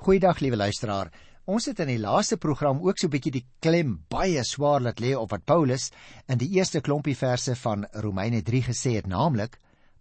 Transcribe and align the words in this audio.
Goeiedag 0.00 0.38
liewe 0.40 0.56
luisteraar. 0.56 1.10
Ons 1.44 1.66
het 1.68 1.80
in 1.84 1.90
die 1.90 2.00
laaste 2.00 2.38
program 2.40 2.78
ook 2.80 2.96
so 2.96 3.06
'n 3.06 3.12
bietjie 3.12 3.32
die 3.32 3.46
klem 3.60 3.98
baie 4.08 4.42
swaar 4.44 4.80
laat 4.80 5.00
lê 5.00 5.12
op 5.14 5.30
wat 5.30 5.44
Paulus 5.44 5.90
in 6.26 6.38
die 6.38 6.48
eerste 6.56 6.80
klompie 6.80 7.16
verse 7.16 7.54
van 7.54 7.84
Romeine 7.92 8.40
3 8.42 8.62
gesê 8.62 8.94
het, 8.94 9.06
naamlik 9.06 9.58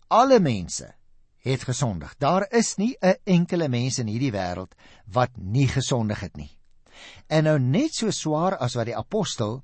alle 0.08 0.40
mense 0.40 0.96
het 1.44 1.64
gesondig. 1.64 2.16
Daar 2.18 2.48
is 2.52 2.78
nie 2.78 2.96
'n 3.02 3.16
enkele 3.26 3.68
mens 3.68 4.00
in 4.00 4.08
hierdie 4.08 4.32
wêreld 4.32 4.72
wat 5.12 5.32
nie 5.36 5.68
gesondig 5.68 6.20
het 6.20 6.38
nie. 6.38 6.58
En 7.28 7.44
nou 7.44 7.60
net 7.60 7.94
so 7.94 8.10
swaar 8.10 8.58
as 8.58 8.76
wat 8.76 8.86
die 8.86 8.98
apostel 8.98 9.64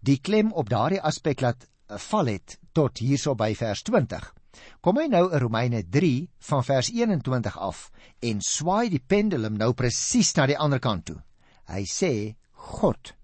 die 0.00 0.18
klem 0.18 0.52
op 0.52 0.68
daardie 0.68 1.02
aspek 1.02 1.40
laat 1.40 1.68
val 1.86 2.26
het 2.26 2.58
tot 2.72 2.98
hierso 2.98 3.34
by 3.34 3.54
vers 3.54 3.82
20. 3.82 4.34
Kom 4.80 4.98
hy 5.00 5.06
nou 5.12 5.26
in 5.30 5.42
Romeine 5.42 5.82
3 5.82 6.28
van 6.50 6.64
vers 6.64 6.90
21 6.92 7.58
af 7.58 7.90
en 8.20 8.42
swaai 8.44 8.88
die 8.92 9.02
pendulum 9.02 9.56
nou 9.58 9.72
presies 9.74 10.34
na 10.36 10.46
die 10.46 10.58
ander 10.58 10.80
kant 10.80 11.06
toe. 11.10 11.18
Hy 11.70 11.84
sê 11.90 12.12
God 12.74 13.14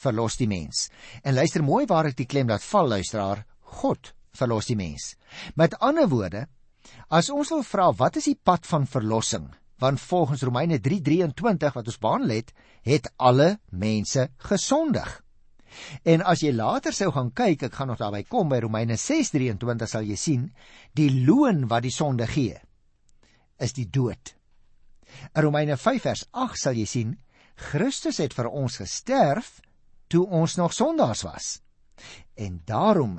verlos 0.00 0.38
die 0.40 0.48
mens. 0.48 0.88
En 1.24 1.36
luister 1.36 1.62
mooi 1.62 1.84
waar 1.86 2.08
ek 2.08 2.16
die 2.16 2.28
klem 2.28 2.48
laat 2.48 2.64
val 2.64 2.88
luisteraar, 2.88 3.44
God 3.80 4.14
verlos 4.32 4.70
die 4.70 4.78
mens. 4.78 5.14
Met 5.54 5.76
ander 5.80 6.08
woorde, 6.08 6.46
As 7.10 7.28
ons 7.34 7.50
wil 7.52 7.64
vra 7.66 7.88
wat 7.98 8.18
is 8.20 8.28
die 8.30 8.38
pad 8.48 8.66
van 8.70 8.86
verlossing? 8.86 9.48
Want 9.82 10.00
volgens 10.00 10.44
Romeine 10.46 10.78
3:23 10.78 11.74
wat 11.74 11.86
ons 11.86 11.98
behandel 11.98 12.36
het, 12.36 12.52
het 12.82 13.10
alle 13.16 13.58
mense 13.70 14.28
gesondig. 14.36 15.08
En 16.04 16.24
as 16.26 16.42
jy 16.44 16.52
later 16.52 16.94
sou 16.96 17.10
gaan 17.14 17.30
kyk, 17.36 17.68
ek 17.68 17.78
gaan 17.78 17.90
nog 17.92 18.00
daarby 18.00 18.24
kom 18.28 18.48
by 18.48 18.60
Romeine 18.64 18.96
6:23 18.96 19.88
sal 19.88 20.02
jy 20.02 20.16
sien, 20.16 20.50
die 20.94 21.10
loon 21.26 21.68
wat 21.68 21.82
die 21.86 21.94
sonde 21.94 22.26
gee 22.26 22.58
is 23.60 23.72
die 23.76 23.88
dood. 23.90 24.34
In 25.36 25.42
Romeine 25.42 25.76
5 25.76 26.02
vers 26.02 26.26
8 26.32 26.58
sal 26.58 26.78
jy 26.78 26.86
sien, 26.86 27.18
Christus 27.70 28.20
het 28.22 28.32
vir 28.32 28.48
ons 28.48 28.78
gesterf 28.80 29.60
toe 30.08 30.24
ons 30.26 30.56
nog 30.56 30.72
sondaars 30.72 31.22
was. 31.26 31.60
En 32.34 32.62
daarom 32.66 33.18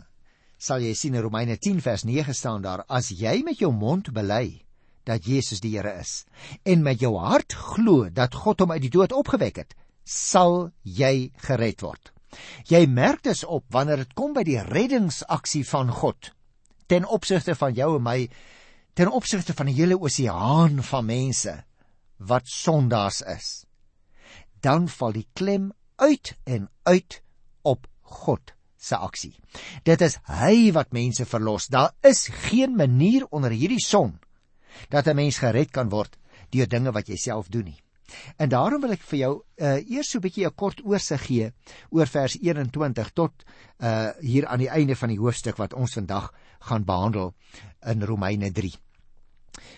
sal 0.57 0.81
jy 0.81 0.93
sien 0.97 1.15
in 1.15 1.23
Romeine 1.25 1.57
10 1.57 1.81
vers 1.81 2.03
9 2.05 2.33
staan 2.37 2.65
daar 2.65 2.83
as 2.89 3.11
jy 3.13 3.41
met 3.45 3.61
jou 3.61 3.71
mond 3.73 4.11
bely 4.13 4.61
dat 5.09 5.25
Jesus 5.25 5.61
die 5.61 5.73
Here 5.77 5.93
is 6.01 6.25
en 6.65 6.83
met 6.85 7.01
jou 7.01 7.15
hart 7.17 7.53
glo 7.53 8.09
dat 8.09 8.37
God 8.37 8.61
hom 8.61 8.73
uit 8.75 8.83
die 8.85 8.93
dood 8.93 9.13
opgewek 9.13 9.63
het 9.63 9.75
sal 10.05 10.71
jy 10.83 11.31
gered 11.45 11.81
word. 11.81 12.10
Jy 12.69 12.85
merk 12.87 13.23
dus 13.23 13.43
op 13.43 13.65
wanneer 13.69 14.03
dit 14.03 14.13
kom 14.13 14.33
by 14.33 14.43
die 14.43 14.59
reddingsaksie 14.61 15.65
van 15.67 15.91
God 15.91 16.31
ten 16.87 17.05
opsigte 17.07 17.55
van 17.55 17.73
jou 17.73 17.95
en 17.97 18.03
my 18.03 18.29
ten 18.93 19.11
opsigte 19.11 19.53
van 19.53 19.71
die 19.71 19.75
hele 19.75 19.99
oseaan 19.99 20.83
van 20.83 21.05
mense 21.05 21.63
wat 22.17 22.47
sondaars 22.47 23.21
is 23.21 23.51
dan 24.61 24.87
val 24.89 25.13
die 25.15 25.27
klem 25.33 25.71
uit 26.01 26.35
en 26.43 26.69
uit 26.83 27.21
op 27.61 27.87
God 28.01 28.53
se 28.81 28.97
aksie. 28.97 29.35
Dit 29.85 30.01
is 30.01 30.17
hy 30.25 30.71
wat 30.73 30.93
mense 30.93 31.25
verlos. 31.29 31.67
Daar 31.69 31.93
is 32.05 32.27
geen 32.49 32.75
manier 32.77 33.27
onder 33.29 33.53
hierdie 33.53 33.81
son 33.81 34.19
dat 34.89 35.07
'n 35.07 35.15
mens 35.15 35.37
gered 35.37 35.71
kan 35.71 35.89
word 35.89 36.17
deur 36.49 36.67
dinge 36.67 36.91
wat 36.91 37.07
jy 37.07 37.15
self 37.15 37.47
doen 37.47 37.65
nie. 37.65 37.81
En 38.37 38.49
daarom 38.49 38.81
wil 38.81 38.95
ek 38.95 39.03
vir 39.11 39.19
jou 39.19 39.33
uh, 39.39 39.77
eers 39.79 40.09
so 40.09 40.19
'n 40.19 40.25
bietjie 40.25 40.45
'n 40.45 40.55
kort 40.55 40.81
oorsig 40.83 41.21
gee 41.25 41.51
oor 41.89 42.07
vers 42.07 42.37
21 42.39 43.11
tot 43.13 43.43
uh 43.79 44.11
hier 44.21 44.47
aan 44.47 44.59
die 44.59 44.69
einde 44.69 44.95
van 44.95 45.09
die 45.09 45.19
hoofstuk 45.19 45.57
wat 45.57 45.73
ons 45.73 45.93
vandag 45.93 46.33
gaan 46.59 46.85
behandel 46.85 47.33
in 47.85 48.03
Romeine 48.03 48.51
3. 48.51 48.73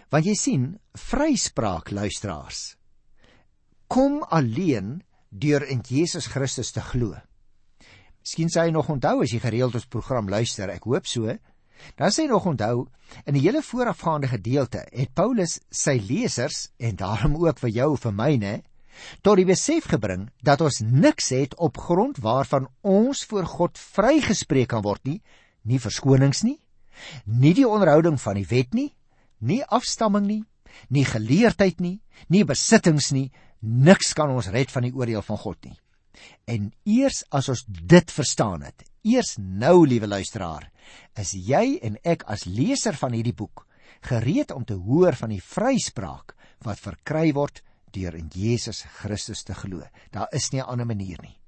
Want 0.10 0.26
jy 0.26 0.36
sien, 0.36 0.80
vryspraak 0.94 1.92
luisteraars 1.92 2.76
kom 3.88 4.24
alleen 4.24 5.04
deur 5.30 5.62
in 5.70 5.82
Jesus 5.86 6.26
Christus 6.26 6.72
te 6.72 6.82
glo. 6.82 7.14
Miskien 8.24 8.50
sê 8.50 8.66
hy 8.66 8.72
nog 8.72 8.90
onthou 8.90 9.22
as 9.22 9.34
jy 9.34 9.42
gereeld 9.44 9.76
ons 9.76 9.90
program 9.92 10.30
luister, 10.32 10.70
ek 10.70 10.88
hoop 10.90 11.06
so. 11.10 11.34
Dan 11.96 12.12
sê 12.12 12.28
nog 12.28 12.46
onthou 12.46 12.88
in 13.26 13.38
die 13.38 13.44
hele 13.46 13.62
voorafgaande 13.62 14.28
gedeelte 14.28 14.86
het 14.92 15.14
Paulus 15.14 15.60
sy 15.70 15.98
lesers 16.02 16.70
en 16.78 16.96
daarom 16.96 17.36
ook 17.38 17.60
vir 17.60 17.70
jou 17.70 17.90
vir 17.98 18.14
myne 18.14 18.54
tot 19.26 19.38
die 19.40 19.48
besef 19.48 19.88
gebring 19.90 20.28
dat 20.46 20.62
ons 20.62 20.82
niks 20.86 21.32
het 21.34 21.56
op 21.58 21.78
grond 21.78 22.18
waarvan 22.22 22.68
ons 22.82 23.24
voor 23.30 23.46
God 23.50 23.78
vrygespreek 23.78 24.70
kan 24.74 24.84
word 24.86 25.04
nie, 25.06 25.20
nie 25.64 25.80
verskonings 25.82 26.44
nie, 26.44 26.60
nie 27.26 27.54
die 27.58 27.68
onderhouding 27.68 28.20
van 28.22 28.38
die 28.38 28.48
wet 28.50 28.74
nie, 28.74 28.92
nie 29.40 29.64
afstamming 29.66 30.28
nie, 30.28 30.44
nie 30.90 31.06
geleerdheid 31.06 31.82
nie, 31.82 32.00
nie 32.30 32.44
besittings 32.46 33.12
nie, 33.14 33.32
niks 33.62 34.14
kan 34.18 34.34
ons 34.34 34.52
red 34.54 34.72
van 34.72 34.86
die 34.86 34.94
oordeel 34.94 35.24
van 35.26 35.40
God 35.40 35.60
nie. 35.66 35.78
En 36.46 36.72
eers 36.86 37.24
as 37.32 37.50
ons 37.50 37.64
dit 37.68 38.12
verstaan 38.12 38.62
het, 38.62 38.84
eers 39.04 39.36
nou 39.38 39.88
liewe 39.88 40.08
luisteraar, 40.08 40.70
is 41.20 41.34
jy 41.34 41.80
en 41.84 41.98
ek 42.04 42.24
as 42.32 42.46
leser 42.46 42.98
van 43.00 43.16
hierdie 43.16 43.36
boek 43.36 43.66
gereed 44.04 44.52
om 44.52 44.66
te 44.66 44.76
hoor 44.76 45.16
van 45.16 45.32
die 45.32 45.44
vryspraak 45.44 46.34
wat 46.66 46.82
verkry 46.82 47.32
word 47.36 47.62
deur 47.94 48.16
in 48.18 48.30
Jesus 48.34 48.84
Christus 49.00 49.44
te 49.46 49.56
glo. 49.56 49.84
Daar 50.12 50.28
is 50.32 50.52
nie 50.52 50.62
'n 50.62 50.68
ander 50.68 50.86
manier 50.86 51.20
nie. 51.22 51.40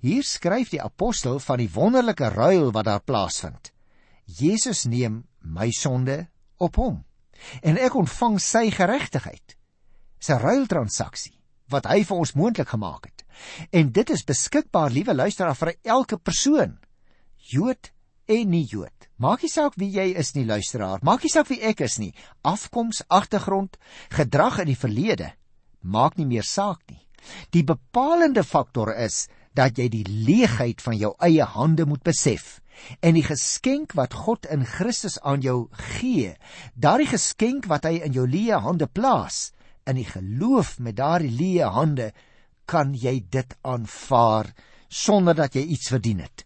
Hier 0.00 0.22
skryf 0.22 0.70
die 0.70 0.82
apostel 0.82 1.38
van 1.38 1.58
die 1.58 1.70
wonderlike 1.72 2.28
ruil 2.28 2.72
wat 2.72 2.84
daar 2.84 3.00
plaasvind. 3.00 3.72
Jesus 4.24 4.84
neem 4.84 5.24
my 5.40 5.70
sonde 5.70 6.28
op 6.56 6.76
hom 6.76 7.04
en 7.62 7.78
ek 7.78 7.94
ontvang 7.94 8.40
sy 8.40 8.70
geregtigheid. 8.70 9.56
'n 10.28 10.38
Ruiltransaksie 10.38 11.37
wat 11.72 11.88
hy 11.90 12.02
vir 12.08 12.22
ons 12.24 12.34
moontlik 12.38 12.68
gemaak 12.74 13.08
het. 13.10 13.24
En 13.72 13.92
dit 13.92 14.10
is 14.10 14.24
beskikbaar, 14.24 14.90
liewe 14.90 15.14
luisteraar, 15.14 15.56
vir 15.56 15.74
elke 15.84 16.18
persoon. 16.18 16.78
Jood 17.38 17.92
en 18.26 18.50
nie 18.50 18.66
Jood. 18.66 19.08
Maak 19.18 19.42
nie 19.42 19.50
saak 19.50 19.74
wie 19.78 19.90
jy 19.90 20.12
is 20.18 20.34
nie, 20.36 20.46
luisteraar. 20.46 21.02
Maak 21.02 21.24
nie 21.24 21.32
saak 21.32 21.48
wie 21.50 21.62
ek 21.62 21.80
is 21.86 21.98
nie. 21.98 22.12
Afkoms, 22.46 23.02
agtergrond, 23.08 23.78
gedrag 24.14 24.60
in 24.62 24.72
die 24.72 24.78
verlede 24.78 25.32
maak 25.80 26.18
nie 26.18 26.26
meer 26.26 26.46
saak 26.46 26.80
nie. 26.90 27.00
Die 27.52 27.64
bepalende 27.66 28.44
faktor 28.44 28.92
is 28.94 29.26
dat 29.56 29.78
jy 29.78 29.88
die 29.90 30.04
leegheid 30.06 30.82
van 30.82 30.96
jou 30.98 31.14
eie 31.24 31.44
hande 31.44 31.86
moet 31.88 32.04
besef 32.06 32.60
en 33.02 33.16
die 33.16 33.26
geskenk 33.26 33.96
wat 33.98 34.14
God 34.14 34.46
in 34.46 34.62
Christus 34.62 35.18
aan 35.26 35.42
jou 35.42 35.66
gee, 35.98 36.36
daardie 36.78 37.08
geskenk 37.10 37.66
wat 37.66 37.88
hy 37.88 37.98
in 38.06 38.14
jou 38.14 38.26
leë 38.30 38.60
hande 38.62 38.86
plaas, 38.86 39.50
in 39.88 39.98
die 39.98 40.08
geloof 40.08 40.76
met 40.84 40.98
daardie 40.98 41.32
leë 41.32 41.70
hande 41.72 42.12
kan 42.68 42.92
jy 42.94 43.22
dit 43.32 43.54
aanvaar 43.64 44.52
sonder 44.88 45.36
dat 45.36 45.56
jy 45.56 45.64
iets 45.74 45.88
verdien 45.92 46.20
het. 46.24 46.44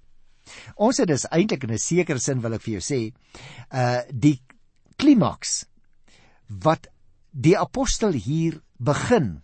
Ons 0.76 1.00
het 1.02 1.08
dus 1.10 1.26
eintlik 1.30 1.64
in 1.64 1.74
'n 1.74 1.78
sekere 1.78 2.20
sin 2.20 2.40
wil 2.40 2.54
ek 2.54 2.62
vir 2.62 2.74
jou 2.78 2.82
sê, 2.82 3.00
uh 3.72 4.02
die 4.10 4.40
klimaks 4.96 5.64
wat 6.48 6.86
die 7.30 7.56
apostel 7.58 8.12
hier 8.12 8.60
begin 8.78 9.42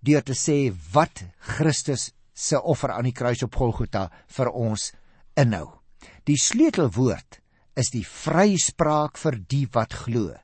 deur 0.00 0.22
te 0.22 0.34
sê 0.34 0.72
wat 0.92 1.24
Christus 1.38 2.12
se 2.34 2.60
offer 2.62 2.92
aan 2.92 3.08
die 3.08 3.16
kruis 3.16 3.42
op 3.42 3.56
Golgotha 3.56 4.10
vir 4.28 4.50
ons 4.52 4.92
inhou. 5.36 5.80
Die 6.24 6.36
sleutelwoord 6.36 7.40
is 7.76 7.90
die 7.90 8.04
vryspraak 8.04 9.18
vir 9.18 9.38
die 9.48 9.66
wat 9.72 9.92
glo. 9.92 10.34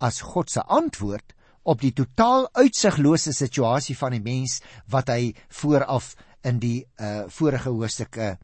As 0.00 0.20
God 0.20 0.50
se 0.50 0.62
antwoord 0.62 1.34
op 1.62 1.80
die 1.80 1.92
totaal 1.92 2.48
uitsiglose 2.52 3.32
situasie 3.36 3.96
van 3.96 4.16
die 4.16 4.22
mens 4.24 4.60
wat 4.90 5.10
hy 5.12 5.32
vooraf 5.60 6.14
in 6.46 6.60
die 6.62 6.86
uh 7.00 7.26
vorige 7.28 7.68
hoofstukke 7.68 8.38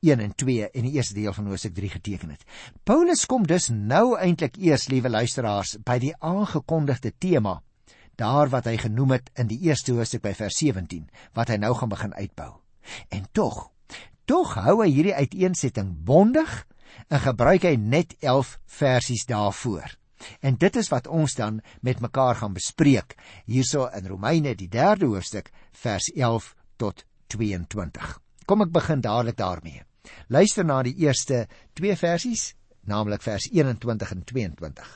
1 0.00 0.20
en 0.20 0.34
2 0.34 0.70
en 0.70 0.86
die 0.86 0.94
eerste 0.94 1.14
deel 1.14 1.32
van 1.34 1.46
hoofstuk 1.50 1.74
3 1.74 1.88
geteken 1.96 2.30
het. 2.30 2.44
Paulus 2.84 3.26
kom 3.26 3.46
dus 3.46 3.68
nou 3.72 4.16
eintlik 4.18 4.56
eers, 4.56 4.88
liewe 4.88 5.10
luisteraars, 5.10 5.76
by 5.82 5.98
die 5.98 6.14
aangekondigde 6.20 7.12
tema 7.18 7.60
daar 8.20 8.50
wat 8.52 8.68
hy 8.68 8.76
genoem 8.78 9.16
het 9.16 9.30
in 9.40 9.48
die 9.50 9.58
eerste 9.66 9.94
hoofstuk 9.96 10.22
by 10.22 10.34
vers 10.36 10.58
17 10.60 11.08
wat 11.34 11.50
hy 11.50 11.58
nou 11.58 11.72
gaan 11.74 11.90
begin 11.90 12.14
uitbou. 12.14 12.52
En 13.08 13.26
tog, 13.32 13.70
tog 14.24 14.54
hou 14.54 14.82
hy 14.82 14.90
hierdie 14.92 15.16
uiteensetting 15.16 15.94
bondig 16.04 16.66
en 17.08 17.22
gebruik 17.24 17.64
hy 17.66 17.76
net 17.80 18.14
11 18.20 18.58
versies 18.78 19.26
daarvoor. 19.26 19.96
En 20.40 20.56
dit 20.56 20.76
is 20.76 20.88
wat 20.92 21.06
ons 21.06 21.34
dan 21.34 21.60
met 21.80 22.00
mekaar 22.00 22.34
gaan 22.40 22.52
bespreek 22.52 23.16
hierso 23.44 23.86
in 23.96 24.06
Romeine 24.06 24.54
die 24.54 24.68
3de 24.68 25.06
hoofstuk 25.06 25.50
vers 25.72 26.10
11 26.14 26.54
tot 26.76 27.04
22. 27.26 28.18
Kom 28.46 28.64
ek 28.64 28.72
begin 28.74 29.00
dadelik 29.00 29.36
daarmee. 29.36 29.84
Luister 30.28 30.64
na 30.64 30.82
die 30.82 30.96
eerste 31.04 31.46
2 31.78 31.96
versies, 31.96 32.54
naamlik 32.86 33.22
vers 33.22 33.46
21 33.50 34.10
en 34.16 34.24
22. 34.26 34.90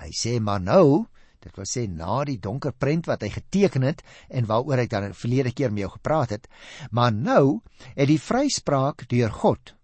Hy 0.00 0.10
sê 0.16 0.36
maar 0.40 0.60
nou, 0.60 1.06
dit 1.40 1.56
wil 1.56 1.68
sê 1.68 1.86
na 1.88 2.20
die 2.28 2.38
donker 2.40 2.72
prent 2.76 3.08
wat 3.08 3.24
hy 3.24 3.30
geteken 3.32 3.86
het 3.88 4.02
en 4.28 4.48
waaroor 4.48 4.84
ek 4.84 4.92
dan 4.92 5.16
verlede 5.16 5.52
keer 5.56 5.72
met 5.72 5.86
jou 5.86 5.92
gepraat 5.96 6.36
het, 6.36 6.48
maar 6.90 7.12
nou 7.12 7.60
het 7.96 8.08
die 8.10 8.20
vryspraak 8.20 9.06
deur 9.08 9.32
God 9.42 9.74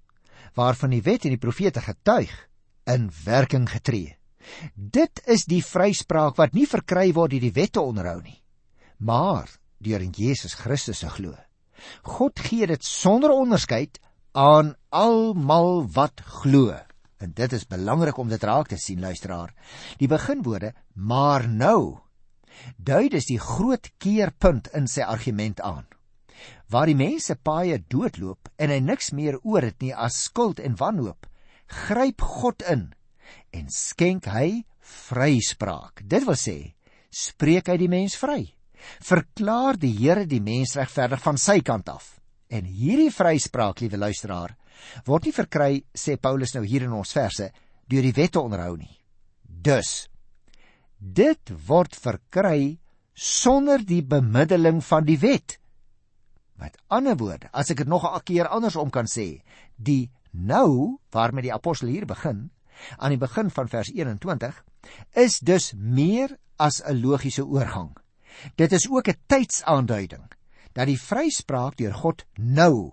waarvan 0.56 0.94
die 0.94 1.04
wet 1.04 1.26
en 1.28 1.34
die 1.34 1.40
profete 1.40 1.82
getuig 1.84 2.32
in 2.88 3.10
werking 3.24 3.66
getree. 3.68 4.15
Dit 4.74 5.22
is 5.26 5.46
die 5.50 5.62
vryspraak 5.64 6.36
wat 6.40 6.54
nie 6.54 6.66
verkry 6.66 7.12
word 7.16 7.34
deur 7.34 7.46
die 7.46 7.56
wette 7.56 7.82
onderhou 7.82 8.20
nie, 8.22 8.40
maar 8.98 9.50
deur 9.82 10.02
in 10.02 10.14
Jesus 10.16 10.54
Christus 10.54 11.02
te 11.04 11.10
glo. 11.12 11.34
God 12.02 12.40
gee 12.40 12.66
dit 12.66 12.84
sonder 12.84 13.34
onderskeid 13.34 14.00
aan 14.32 14.74
almal 14.90 15.86
wat 15.92 16.22
glo. 16.40 16.74
En 17.16 17.32
dit 17.32 17.52
is 17.52 17.68
belangrik 17.68 18.16
om 18.20 18.28
dit 18.28 18.42
raak 18.42 18.68
te 18.68 18.76
sien, 18.76 19.00
luisteraar. 19.00 19.54
Die 19.98 20.08
beginwoorde 20.08 20.74
maar 20.94 21.48
nou 21.48 22.00
dui 22.76 23.08
dus 23.12 23.28
die 23.28 23.40
groot 23.40 23.90
keerpunt 24.00 24.70
in 24.76 24.86
sy 24.88 25.04
argument 25.04 25.60
aan. 25.60 25.84
Waar 26.72 26.88
die 26.88 26.98
mense 26.98 27.36
paaie 27.36 27.78
doodloop 27.92 28.48
en 28.56 28.72
hy 28.72 28.80
niks 28.80 29.12
meer 29.12 29.38
oor 29.42 29.64
het 29.64 29.80
nie 29.84 29.92
as 29.92 30.16
skuld 30.28 30.60
en 30.60 30.78
wanhoop, 30.80 31.28
gryp 31.66 32.22
God 32.22 32.64
in 32.64 32.88
en 33.56 33.70
skenk 33.72 34.28
hy 34.30 34.64
vryspraak. 35.08 36.04
Dit 36.04 36.26
wil 36.28 36.38
sê, 36.38 36.58
spreek 37.10 37.70
hy 37.72 37.78
die 37.80 37.90
mens 37.90 38.16
vry. 38.20 38.42
Verklaar 39.02 39.78
die 39.80 39.94
Here 39.96 40.26
die 40.28 40.42
mens 40.44 40.76
regverdig 40.78 41.22
van 41.24 41.40
sy 41.40 41.58
kant 41.64 41.88
af. 41.90 42.16
En 42.52 42.68
hierdie 42.68 43.10
vryspraak, 43.10 43.80
liewe 43.82 43.98
luisteraar, 43.98 44.54
word 45.08 45.26
nie 45.26 45.34
verkry, 45.34 45.72
sê 45.96 46.14
Paulus 46.20 46.54
nou 46.54 46.62
hier 46.66 46.86
in 46.86 46.94
ons 46.94 47.14
verse, 47.16 47.48
deur 47.90 48.06
die 48.06 48.14
wet 48.14 48.36
te 48.36 48.42
onderhou 48.42 48.76
nie. 48.76 48.92
Dus 49.42 50.06
dit 50.98 51.52
word 51.66 51.96
verkry 51.98 52.76
sonder 53.16 53.82
die 53.82 54.02
bemiddeling 54.04 54.82
van 54.84 55.06
die 55.08 55.18
wet. 55.18 55.56
Met 56.60 56.76
ander 56.92 57.16
woorde, 57.20 57.50
as 57.52 57.70
ek 57.72 57.82
dit 57.82 57.88
nog 57.88 58.04
'n 58.04 58.22
keer 58.24 58.48
andersom 58.48 58.90
kan 58.90 59.06
sê, 59.06 59.42
die 59.76 60.10
nou 60.32 61.00
waarmee 61.10 61.42
die 61.42 61.52
apostel 61.52 61.88
hier 61.88 62.06
begin, 62.06 62.50
aan 62.96 63.14
die 63.14 63.20
begin 63.20 63.50
van 63.50 63.68
vers 63.68 63.92
21, 63.92 64.64
is 65.12 65.38
dus 65.38 65.72
meer 65.76 66.36
as 66.56 66.82
'n 66.82 67.00
logiese 67.00 67.46
oorgang. 67.46 67.96
Dit 68.54 68.72
is 68.72 68.88
ook 68.90 69.08
'n 69.08 69.20
tydsaanduiding 69.26 70.32
dat 70.72 70.86
die 70.86 71.00
vryspraak 71.00 71.76
deur 71.76 71.94
God 71.94 72.24
nou 72.34 72.92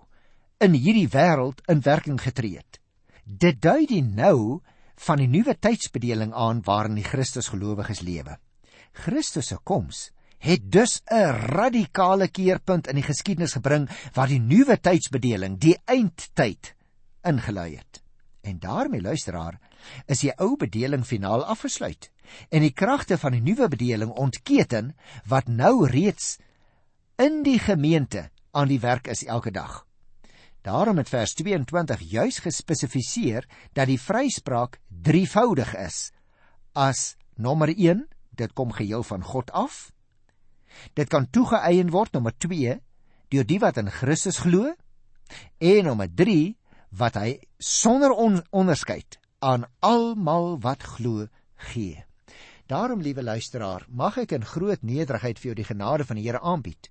in 0.58 0.72
hierdie 0.72 1.08
wêreld 1.08 1.60
in 1.68 1.80
werking 1.80 2.20
getree 2.20 2.56
het. 2.56 2.80
Dit 3.24 3.60
dui 3.60 3.86
die 3.86 4.02
nou 4.02 4.60
van 4.96 5.16
die 5.16 5.28
nuwe 5.28 5.58
tydsbedeling 5.58 6.32
aan 6.32 6.62
waarin 6.62 6.94
die 6.94 7.04
Christusgelowiges 7.04 8.00
lewe. 8.00 8.38
Christus 8.92 9.46
se 9.46 9.58
koms 9.62 10.10
het 10.38 10.70
dus 10.70 11.00
'n 11.10 11.32
radikale 11.56 12.28
keerpunt 12.28 12.86
in 12.86 12.94
die 12.94 13.02
geskiedenis 13.02 13.52
gebring 13.52 13.88
wat 14.12 14.28
die 14.28 14.40
nuwe 14.40 14.80
tydsbedeling, 14.80 15.58
die 15.58 15.78
eindtyd, 15.84 16.74
ingelei 17.22 17.76
het. 17.76 18.03
En 18.44 18.58
daarmee 18.60 19.00
luisteraar, 19.00 19.56
is 20.06 20.20
die 20.20 20.32
ou 20.36 20.56
bedeling 20.60 21.04
finaal 21.08 21.44
afgesluit 21.48 22.10
en 22.48 22.64
die 22.64 22.72
kragte 22.72 23.16
van 23.20 23.32
die 23.36 23.42
nuwe 23.44 23.68
bedeling 23.72 24.10
ontketen 24.20 24.92
wat 25.28 25.48
nou 25.48 25.86
reeds 25.88 26.36
in 27.20 27.42
die 27.44 27.58
gemeente 27.58 28.28
aan 28.52 28.68
die 28.68 28.80
werk 28.80 29.08
is 29.12 29.24
elke 29.24 29.52
dag. 29.52 29.84
Daarom 30.64 30.96
het 31.00 31.08
vers 31.08 31.34
22 31.36 32.00
juis 32.00 32.38
gespesifiseer 32.40 33.44
dat 33.72 33.88
die 33.88 34.00
vryspraak 34.00 34.78
drievoudig 34.88 35.74
is. 35.76 35.98
As 36.72 37.16
nommer 37.36 37.68
1, 37.68 38.06
dit 38.30 38.52
kom 38.52 38.72
geheel 38.72 39.04
van 39.04 39.22
God 39.22 39.52
af. 39.52 39.92
Dit 40.92 41.08
kan 41.08 41.30
toegeëien 41.30 41.92
word 41.92 42.12
nommer 42.12 42.32
2 42.36 42.80
deur 43.32 43.46
die 43.48 43.60
wat 43.60 43.80
in 43.80 43.90
Christus 43.90 44.40
glo 44.44 44.72
en 45.58 45.84
nommer 45.88 46.08
3 46.08 46.56
wat 46.98 47.18
hy 47.18 47.38
sonder 47.58 48.12
on 48.12 48.42
onderskeid 48.50 49.18
aan 49.44 49.66
almal 49.80 50.58
wat 50.62 50.82
glo 50.96 51.26
gee. 51.72 52.04
Daarom 52.66 53.02
liewe 53.04 53.22
luisteraar, 53.22 53.84
mag 53.88 54.16
ek 54.22 54.32
in 54.38 54.46
groot 54.46 54.82
nederigheid 54.82 55.38
vir 55.38 55.50
jou 55.50 55.56
die 55.58 55.68
genade 55.68 56.06
van 56.08 56.16
die 56.16 56.24
Here 56.24 56.40
aanbied. 56.40 56.88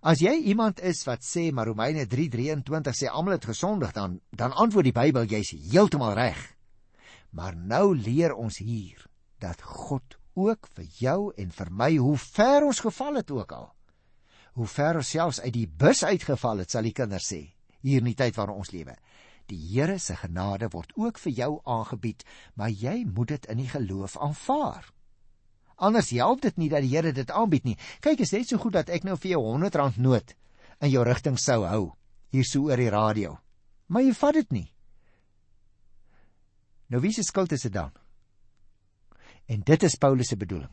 As 0.00 0.22
jy 0.22 0.32
iemand 0.52 0.80
is 0.80 1.02
wat 1.04 1.26
sê 1.26 1.50
maar 1.52 1.66
Romeine 1.68 2.06
3:23 2.06 2.94
sê 2.96 3.10
almal 3.10 3.36
het 3.36 3.50
gesondig 3.50 3.92
dan 3.92 4.20
dan 4.30 4.52
antwoord 4.52 4.88
die 4.88 4.96
Bybel 4.96 5.26
jy's 5.26 5.50
heeltemal 5.50 6.14
reg. 6.14 6.38
Maar 7.30 7.56
nou 7.56 7.96
leer 7.96 8.34
ons 8.34 8.58
hier 8.58 9.06
dat 9.38 9.62
God 9.62 10.16
ook 10.34 10.68
vir 10.74 10.86
jou 10.98 11.32
en 11.36 11.50
vir 11.50 11.70
my 11.70 11.96
hoe 11.96 12.16
ver 12.16 12.64
ons 12.64 12.80
geval 12.80 13.20
het 13.20 13.30
ook 13.30 13.52
al. 13.52 13.68
Hoe 14.54 14.66
ver 14.66 14.96
ons 14.96 15.10
selfs 15.10 15.40
uit 15.40 15.52
die 15.52 15.66
bus 15.66 16.04
uitgeval 16.04 16.64
het, 16.64 16.70
sal 16.70 16.82
die 16.82 16.96
kinders 16.96 17.28
sê, 17.32 17.42
hier 17.82 18.00
in 18.00 18.10
die 18.10 18.18
tyd 18.18 18.36
waarin 18.36 18.60
ons 18.62 18.72
lewe. 18.72 18.96
Die 19.50 19.58
Here 19.58 19.98
se 19.98 20.14
genade 20.16 20.70
word 20.70 20.92
ook 20.96 21.18
vir 21.18 21.32
jou 21.34 21.50
aangebied, 21.66 22.24
maar 22.54 22.70
jy 22.70 23.04
moet 23.04 23.34
dit 23.34 23.46
in 23.50 23.62
die 23.64 23.70
geloof 23.70 24.16
aanvaar. 24.18 24.86
Anders 25.80 26.10
help 26.14 26.42
dit 26.44 26.56
nie 26.60 26.68
dat 26.70 26.84
die 26.84 26.92
Here 26.94 27.12
dit 27.12 27.30
aanbied 27.30 27.64
nie. 27.64 27.78
Kyk, 28.04 28.20
is 28.20 28.32
net 28.36 28.48
so 28.48 28.60
goed 28.62 28.76
dat 28.78 28.92
ek 28.92 29.06
nou 29.08 29.16
vir 29.18 29.34
jou 29.34 29.40
R100 29.56 29.98
noot 29.98 30.36
in 30.80 30.92
jou 30.92 31.04
rigting 31.04 31.38
sou 31.40 31.64
hou 31.66 31.84
hier 32.30 32.46
so 32.46 32.68
oor 32.68 32.78
die 32.78 32.92
radio. 32.92 33.38
Maar 33.90 34.06
jy 34.06 34.12
vat 34.14 34.36
dit 34.38 34.52
nie. 34.54 34.68
Nou 36.90 37.02
wie 37.02 37.12
se 37.14 37.24
skuld 37.26 37.52
is 37.54 37.66
dit 37.66 37.74
dan? 37.74 37.90
En 39.50 39.64
dit 39.66 39.82
is 39.82 39.98
Paulus 39.98 40.30
se 40.30 40.38
bedoeling. 40.38 40.72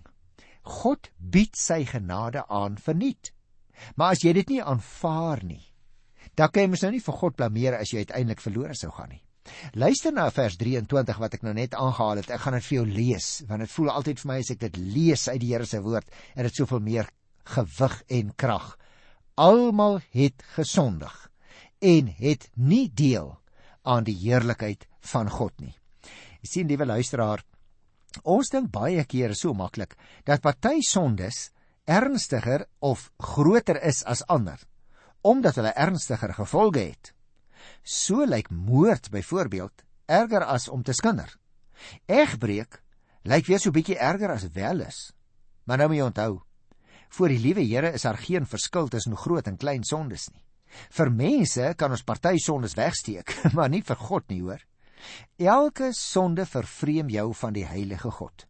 God 0.67 1.09
bied 1.17 1.57
sy 1.57 1.83
genade 1.87 2.43
aan 2.45 2.77
verniet. 2.77 3.31
Maar 3.95 4.15
as 4.15 4.23
jy 4.25 4.33
dit 4.37 4.55
nie 4.55 4.61
aanvaar 4.61 5.43
nie, 5.45 5.63
dan 6.37 6.51
kan 6.53 6.63
jy 6.63 6.69
mos 6.71 6.83
nou 6.85 6.91
nie 6.93 7.03
vir 7.03 7.17
God 7.21 7.37
blameer 7.37 7.79
as 7.79 7.91
jy 7.93 8.03
uiteindelik 8.05 8.43
verlore 8.43 8.75
sou 8.77 8.91
gaan 8.93 9.09
nie. 9.15 9.23
Luister 9.79 10.13
na 10.13 10.27
vers 10.33 10.57
23 10.59 11.21
wat 11.21 11.37
ek 11.37 11.45
nou 11.47 11.53
net 11.55 11.75
aangehaal 11.77 12.21
het. 12.21 12.29
Ek 12.35 12.43
gaan 12.43 12.57
dit 12.57 12.65
vir 12.67 12.75
jou 12.77 12.85
lees 12.89 13.29
want 13.49 13.63
dit 13.63 13.73
voel 13.73 13.93
altyd 13.93 14.21
vir 14.21 14.31
my 14.31 14.37
as 14.43 14.51
ek 14.53 14.61
dit 14.65 14.77
lees 14.97 15.23
uit 15.31 15.39
die 15.41 15.53
Here 15.53 15.65
se 15.65 15.81
woord 15.81 16.13
en 16.35 16.47
dit 16.47 16.59
soveel 16.59 16.83
meer 16.83 17.09
gewig 17.47 17.97
en 18.19 18.31
krag. 18.37 18.69
Almal 19.37 20.01
het 20.13 20.45
gesondig 20.55 21.15
en 21.81 22.13
het 22.19 22.47
nie 22.55 22.87
deel 22.89 23.35
aan 23.87 24.05
die 24.07 24.17
heerlikheid 24.17 24.87
van 25.13 25.29
God 25.31 25.53
nie. 25.61 25.75
Jy 26.43 26.49
sien 26.51 26.69
liewe 26.69 26.85
luisteraar, 26.85 27.43
ons 28.25 28.49
dink 28.51 28.71
baie 28.73 29.03
kere 29.09 29.35
so 29.37 29.53
maklik 29.57 29.95
dat 30.25 30.43
party 30.43 30.81
sondes 30.85 31.47
ernstiger 31.87 32.65
of 32.83 33.09
groter 33.21 33.79
is 33.79 34.03
as 34.03 34.25
ander 34.27 34.59
omdat 35.27 35.59
hulle 35.59 35.75
ernstiger 35.75 36.33
gevolge 36.33 36.85
het. 36.87 37.11
So 37.83 38.25
lyk 38.25 38.49
moord 38.49 39.09
byvoorbeeld 39.11 39.83
erger 40.07 40.45
as 40.45 40.67
om 40.71 40.83
te 40.83 40.95
skinder. 40.95 41.29
Egbreek 42.07 42.81
lyk 43.27 43.47
weer 43.47 43.59
so 43.59 43.75
bietjie 43.75 43.99
erger 43.99 44.31
as 44.31 44.47
welis. 44.55 45.11
Maar 45.67 45.83
nou 45.83 45.89
moet 45.91 45.99
jy 45.99 46.07
onthou, 46.07 46.33
voor 47.09 47.31
die 47.31 47.39
liewe 47.39 47.63
Here 47.63 47.91
is 47.93 48.07
daar 48.07 48.17
geen 48.17 48.45
verskil 48.47 48.87
tussen 48.87 49.17
groot 49.17 49.47
en 49.47 49.57
klein 49.57 49.83
sondes 49.83 50.29
nie. 50.31 50.43
Vir 50.91 51.11
mense 51.11 51.73
kan 51.79 51.91
ons 51.91 52.03
party 52.03 52.37
sondes 52.43 52.75
wegsteek, 52.75 53.31
maar 53.55 53.71
nie 53.71 53.83
vir 53.83 53.99
God 53.99 54.27
nie, 54.31 54.41
hoor. 54.43 54.63
Elke 55.39 55.91
sonde 55.95 56.45
vervreem 56.45 57.11
jou 57.13 57.29
van 57.33 57.55
die 57.55 57.65
heilige 57.67 58.11
God. 58.11 58.47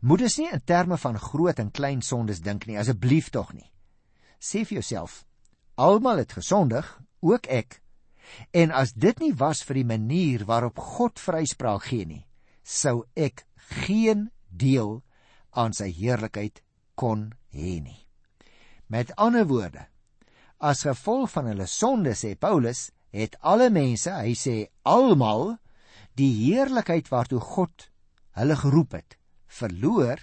Moet 0.00 0.24
dus 0.26 0.38
nie 0.38 0.50
in 0.52 0.64
terme 0.64 0.98
van 0.98 1.18
groot 1.18 1.58
en 1.58 1.70
klein 1.70 2.02
sondes 2.02 2.42
dink 2.42 2.66
nie, 2.66 2.78
asseblief 2.78 3.30
tog 3.30 3.52
nie. 3.54 3.68
Sê 4.42 4.64
vir 4.66 4.80
jouself, 4.80 5.22
Almal 5.82 6.22
het 6.22 6.36
gesondig, 6.38 6.86
ook 7.20 7.48
ek. 7.50 7.80
En 8.54 8.70
as 8.70 8.92
dit 8.94 9.18
nie 9.18 9.32
was 9.34 9.64
vir 9.66 9.80
die 9.80 9.88
manier 9.88 10.44
waarop 10.46 10.78
God 10.78 11.18
vryspraak 11.18 11.88
gee 11.90 12.06
nie, 12.06 12.22
sou 12.62 13.02
ek 13.18 13.42
geen 13.82 14.28
deel 14.46 15.00
aan 15.50 15.74
sy 15.74 15.90
heerlikheid 15.90 16.62
kon 16.94 17.32
hê 17.50 17.80
nie. 17.82 17.98
Met 18.86 19.10
ander 19.16 19.48
woorde, 19.50 19.88
as 20.62 20.84
gevolg 20.86 21.32
van 21.34 21.50
hulle 21.50 21.66
sonde 21.66 22.14
sê 22.14 22.36
Paulus, 22.38 22.90
het 23.10 23.34
alle 23.42 23.68
mense, 23.74 24.12
hy 24.12 24.36
sê 24.38 24.56
almal, 24.86 25.56
die 26.14 26.30
heerlikheid 26.44 27.10
waartoe 27.10 27.42
God 27.42 27.88
hulle 28.38 28.56
geroep 28.62 28.94
het, 29.00 29.16
verloor 29.50 30.22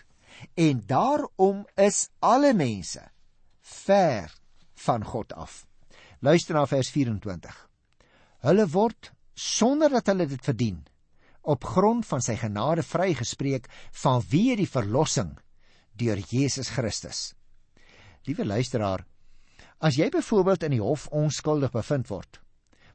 en 0.56 0.86
daarom 0.88 1.66
is 1.76 2.08
alle 2.24 2.54
mense 2.56 3.04
ver 3.60 4.32
van 4.86 5.04
God 5.04 5.34
af. 5.34 5.66
Luister 6.20 6.56
na 6.56 6.66
vers 6.68 6.90
24. 6.92 7.56
Hulle 8.44 8.68
word 8.72 9.12
sonder 9.36 9.92
dat 9.92 10.08
hulle 10.12 10.28
dit 10.28 10.44
verdien 10.44 10.80
op 11.50 11.64
grond 11.64 12.06
van 12.06 12.22
sy 12.22 12.36
genade 12.38 12.84
vrygespreek 12.84 13.70
vanweë 14.04 14.58
die 14.60 14.70
verlossing 14.70 15.32
deur 16.00 16.20
Jesus 16.32 16.72
Christus. 16.76 17.34
Liewe 18.28 18.46
luisteraar, 18.46 19.06
as 19.80 19.98
jy 19.98 20.10
byvoorbeeld 20.12 20.68
in 20.68 20.76
die 20.76 20.84
hof 20.84 21.08
onskuldig 21.16 21.72
bevind 21.74 22.10
word, 22.12 22.42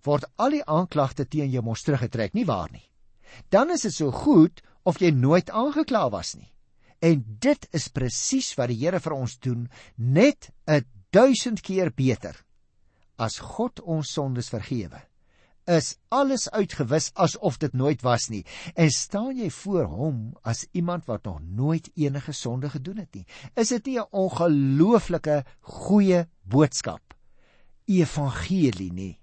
word 0.04 0.28
al 0.36 0.52
die 0.58 0.64
aanklagte 0.68 1.24
teen 1.24 1.50
jou 1.52 1.64
mos 1.64 1.82
teruggetrek, 1.84 2.34
nie 2.36 2.46
waar 2.48 2.70
nie? 2.72 2.84
Dan 3.50 3.72
is 3.72 3.86
dit 3.88 3.96
so 3.96 4.12
goed 4.12 4.60
of 4.84 5.00
jy 5.00 5.10
nooit 5.16 5.50
aangekla 5.50 6.10
was 6.12 6.34
nie. 6.36 6.50
En 7.00 7.24
dit 7.40 7.68
is 7.76 7.88
presies 7.92 8.52
wat 8.56 8.70
die 8.70 8.78
Here 8.80 9.00
vir 9.00 9.16
ons 9.16 9.36
doen, 9.40 9.68
net 9.96 10.52
'n 10.68 10.84
duisend 11.14 11.60
keer 11.62 11.92
beter 11.94 12.34
as 13.22 13.38
God 13.38 13.78
ons 13.80 14.10
sondes 14.16 14.48
vergewe 14.50 14.98
is 15.70 15.94
alles 16.12 16.48
uitgewis 16.50 17.10
asof 17.14 17.56
dit 17.62 17.72
nooit 17.72 18.02
was 18.04 18.28
nie. 18.28 18.42
En 18.76 18.90
staan 18.92 19.36
jy 19.38 19.48
voor 19.50 19.86
hom 19.88 20.18
as 20.44 20.66
iemand 20.72 21.06
wat 21.08 21.24
nog 21.24 21.40
nooit 21.40 21.88
enige 21.94 22.32
sonde 22.32 22.68
gedoen 22.70 23.00
het 23.00 23.14
nie? 23.14 23.24
Is 23.56 23.68
dit 23.68 23.86
nie 23.86 23.98
'n 23.98 24.08
ongelooflike 24.10 25.44
goeie 25.60 26.26
boodskap? 26.42 27.14
Evangelie 27.86 28.92
nie, 28.92 29.18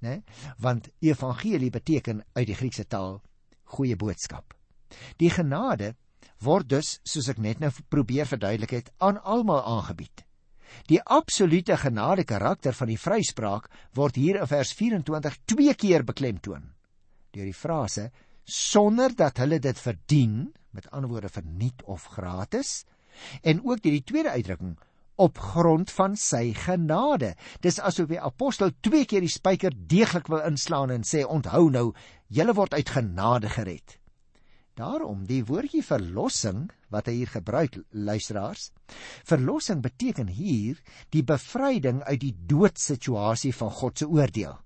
né? 0.00 0.22
Want 0.58 0.88
evangelie 1.00 1.70
beteken 1.70 2.24
uit 2.32 2.46
die 2.46 2.56
Griekse 2.56 2.86
taal 2.86 3.22
goeie 3.64 3.96
boodskap. 3.96 4.54
Die 5.16 5.30
genade 5.30 5.94
word 6.38 6.68
dus, 6.68 7.00
soos 7.02 7.28
ek 7.28 7.38
net 7.38 7.58
nou 7.58 7.70
probeer 7.88 8.26
verduidelik 8.26 8.70
het, 8.70 8.92
aan 8.98 9.22
almal 9.22 9.64
aangebied. 9.64 10.25
Die 10.90 11.00
absolute 11.02 11.76
genade 11.80 12.24
karakter 12.24 12.76
van 12.76 12.90
die 12.92 13.00
vryspraak 13.00 13.70
word 13.96 14.16
hier 14.20 14.40
in 14.40 14.50
vers 14.50 14.72
24 14.76 15.38
twee 15.44 15.74
keer 15.74 16.04
beklemtoon. 16.04 16.72
Deur 17.32 17.48
die 17.48 17.56
frase 17.56 18.10
sonder 18.44 19.14
dat 19.16 19.40
hulle 19.42 19.58
dit 19.58 19.78
verdien, 19.78 20.52
met 20.70 20.86
ander 20.94 21.10
woorde 21.10 21.32
verniet 21.32 21.82
of 21.84 22.04
gratis, 22.14 22.84
en 23.42 23.64
ook 23.64 23.82
deur 23.82 23.96
die 23.96 24.04
tweede 24.06 24.30
uitdrukking 24.36 24.76
op 25.16 25.38
grond 25.40 25.90
van 25.96 26.16
sy 26.20 26.52
genade. 26.54 27.34
Dis 27.64 27.80
asof 27.80 28.10
die 28.10 28.20
apostel 28.20 28.74
twee 28.84 29.06
keer 29.08 29.24
die 29.24 29.32
spyker 29.32 29.74
deeglik 29.74 30.28
wil 30.28 30.44
inslaan 30.44 30.92
en 30.92 31.06
sê 31.08 31.24
onthou 31.24 31.70
nou, 31.72 31.86
julle 32.28 32.54
word 32.56 32.76
uit 32.76 32.92
genade 32.92 33.50
gered. 33.56 33.96
Daarom 34.76 35.22
die 35.24 35.40
woordjie 35.48 35.80
verlossing 35.84 36.66
wat 36.92 37.06
hy 37.08 37.14
hier 37.22 37.30
gebruik 37.32 37.78
luisteraars. 37.96 38.68
Verlossing 39.24 39.80
beteken 39.80 40.28
hier 40.28 40.82
die 41.14 41.24
bevryding 41.24 42.02
uit 42.04 42.20
die 42.20 42.34
doodsituasie 42.50 43.54
van 43.56 43.72
God 43.72 44.02
se 44.02 44.08
oordeel. 44.08 44.58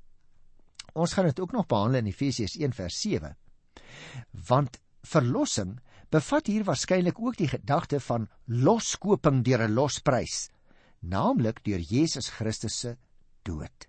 Ons 0.98 1.14
gaan 1.14 1.28
dit 1.30 1.40
ook 1.40 1.54
nog 1.54 1.68
behandel 1.70 2.02
in 2.02 2.10
Efesiërs 2.10 2.56
1 2.58 2.74
vers 2.74 2.98
7. 3.04 3.36
Want 4.48 4.80
verlossing 5.06 5.78
bevat 6.10 6.50
hier 6.50 6.66
waarskynlik 6.66 7.20
ook 7.22 7.38
die 7.38 7.48
gedagte 7.52 8.00
van 8.02 8.26
loskoping 8.46 9.44
deur 9.46 9.62
'n 9.68 9.74
losprys, 9.74 10.50
naamlik 10.98 11.62
deur 11.64 11.78
Jesus 11.78 12.28
Christus 12.28 12.78
se 12.80 12.96
dood. 13.42 13.86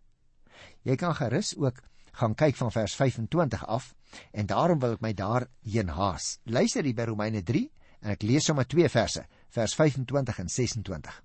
Jy 0.83 0.95
kan 0.95 1.15
gerus 1.15 1.57
ook 1.57 1.81
gaan 2.11 2.35
kyk 2.35 2.55
van 2.55 2.71
vers 2.71 2.95
25 2.95 3.65
af 3.65 3.93
en 4.31 4.49
daarom 4.49 4.79
wil 4.81 4.95
ek 4.97 5.03
my 5.03 5.13
daarheen 5.17 5.91
haas. 5.95 6.37
Luister 6.45 6.85
hier 6.85 6.97
by 6.97 7.09
Romeine 7.09 7.43
3 7.43 7.65
en 8.01 8.15
ek 8.15 8.25
lees 8.25 8.47
sommer 8.49 8.67
twee 8.69 8.89
verse, 8.89 9.23
vers 9.53 9.75
25 9.77 10.41
en 10.43 10.49
26. 10.49 11.21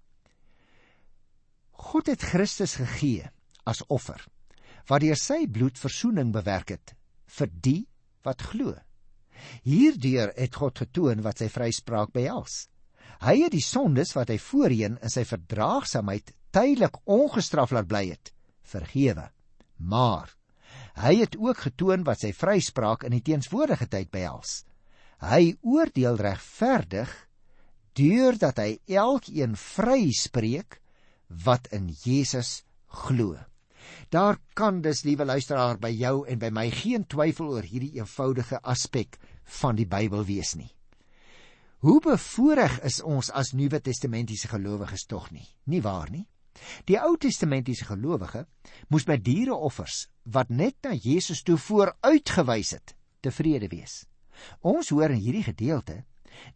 God 1.86 2.08
het 2.10 2.22
Christus 2.22 2.76
gegee 2.80 3.28
as 3.66 3.82
offer 3.92 4.22
wat 4.86 5.02
deur 5.02 5.18
sy 5.18 5.44
bloed 5.50 5.78
verzoening 5.80 6.30
bewerk 6.34 6.70
het 6.76 6.94
vir 7.38 7.50
die 7.50 7.80
wat 8.26 8.44
glo. 8.52 8.74
Hierdeur 9.66 10.32
het 10.36 10.56
God 10.56 10.78
getoon 10.84 11.22
wat 11.26 11.42
sy 11.42 11.48
vryspraak 11.52 12.12
behels. 12.14 12.66
Hy 13.24 13.34
het 13.42 13.54
die 13.54 13.64
sondes 13.64 14.12
wat 14.16 14.30
hy 14.30 14.38
voorheen 14.42 14.98
in 15.02 15.12
sy 15.12 15.24
verdraagsaamheid 15.26 16.32
tydelik 16.54 17.00
ongestraf 17.10 17.72
laat 17.74 17.88
bly 17.90 18.04
het, 18.12 18.32
vergewe. 18.62 19.28
Maar 19.76 20.35
Hy 20.96 21.18
het 21.20 21.36
ook 21.36 21.66
getoon 21.66 22.06
wat 22.06 22.22
sy 22.24 22.32
vryspraak 22.32 23.04
in 23.04 23.12
die 23.16 23.24
teenswoordige 23.24 23.88
tyd 23.92 24.10
behels. 24.14 24.64
Hy 25.20 25.56
oordeel 25.64 26.16
regverdig 26.20 27.12
deurdat 27.96 28.60
hy 28.60 28.78
elkeen 28.88 29.56
vryspreek 29.60 30.80
wat 31.44 31.68
in 31.76 31.90
Jesus 32.04 32.62
glo. 33.06 33.36
Daar 34.10 34.38
kan 34.54 34.80
dus 34.82 35.04
liewe 35.04 35.24
luisteraar 35.24 35.78
by 35.78 35.90
jou 35.94 36.26
en 36.28 36.38
by 36.38 36.50
my 36.50 36.68
geen 36.70 37.06
twyfel 37.06 37.52
oor 37.56 37.66
hierdie 37.66 37.96
eenvoudige 37.98 38.60
aspek 38.62 39.18
van 39.60 39.76
die 39.78 39.86
Bybel 39.86 40.24
wees 40.26 40.54
nie. 40.58 40.70
Hoe 41.84 42.00
bevoorreg 42.02 42.80
is 42.88 43.02
ons 43.04 43.30
as 43.30 43.52
Nuwe 43.52 43.80
Testamentiese 43.84 44.48
gelowiges 44.48 45.06
tog 45.06 45.30
nie? 45.30 45.46
Nie 45.70 45.82
waar 45.84 46.10
nie? 46.10 46.24
Die 46.84 46.98
Ou 47.00 47.16
Testamentiese 47.16 47.84
gelowige 47.84 48.46
moes 48.88 49.06
met 49.06 49.24
diereoffers 49.24 50.06
wat 50.22 50.48
net 50.48 50.76
na 50.82 50.92
Jesus 50.94 51.42
toe 51.42 51.56
vooruitgewys 51.58 52.70
het, 52.70 52.94
tevrede 53.20 53.68
wees. 53.68 54.04
Ons 54.60 54.92
hoor 54.92 55.10
in 55.10 55.22
hierdie 55.22 55.46
gedeelte 55.46 56.04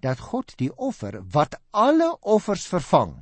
dat 0.05 0.21
God 0.31 0.53
die 0.61 0.73
offer 0.77 1.21
wat 1.33 1.57
alle 1.71 2.13
offers 2.21 2.67
vervang 2.69 3.21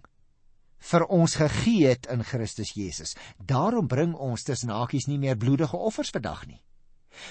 vir 0.90 1.04
ons 1.10 1.34
gegee 1.38 1.88
het 1.90 2.06
in 2.10 2.22
Christus 2.22 2.72
Jesus. 2.76 3.14
Daarom 3.38 3.88
bring 3.90 4.14
ons 4.14 4.44
tussen 4.46 4.70
hakies 4.70 5.08
nie 5.10 5.18
meer 5.18 5.36
bloedige 5.36 5.76
offers 5.76 6.10
vandag 6.14 6.46
nie. 6.46 6.60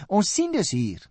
Ons 0.08 0.34
sien 0.34 0.51
dus 0.51 0.74
hier, 0.75 1.04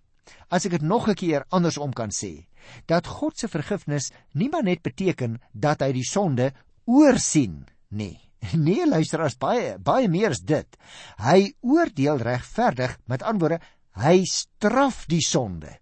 as 0.52 0.66
ek 0.66 0.76
dit 0.76 0.82
nog 0.82 1.08
'n 1.08 1.14
keer 1.14 1.44
andersom 1.48 1.92
kan 1.92 2.10
sê, 2.10 2.46
dat 2.86 3.06
God 3.06 3.38
se 3.38 3.48
vergifnis 3.48 4.12
nie 4.32 4.48
maar 4.48 4.64
net 4.64 4.82
beteken 4.82 5.40
dat 5.52 5.80
hy 5.80 5.92
die 5.92 6.04
sonde 6.04 6.52
oorsien 6.84 7.66
nie. 7.88 8.25
Nee, 8.66 8.86
luister 8.86 9.22
as 9.24 9.36
baie 9.38 9.76
baie 9.82 10.08
meer 10.08 10.34
as 10.34 10.42
dit. 10.44 10.78
Hy 11.22 11.52
oordeel 11.64 12.20
regverdig, 12.22 12.96
met 13.10 13.24
antwoorde, 13.26 13.60
hy 13.96 14.22
straf 14.28 15.04
die 15.10 15.22
sonde. 15.24 15.78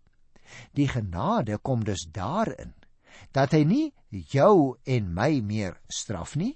Die 0.75 0.89
genade 0.91 1.59
kom 1.63 1.85
dus 1.85 2.07
daarin 2.11 2.75
dat 3.35 3.55
hy 3.55 3.65
nie 3.67 3.87
jou 4.31 4.77
en 4.87 5.11
my 5.15 5.41
meer 5.43 5.75
straf 5.91 6.37
nie, 6.39 6.55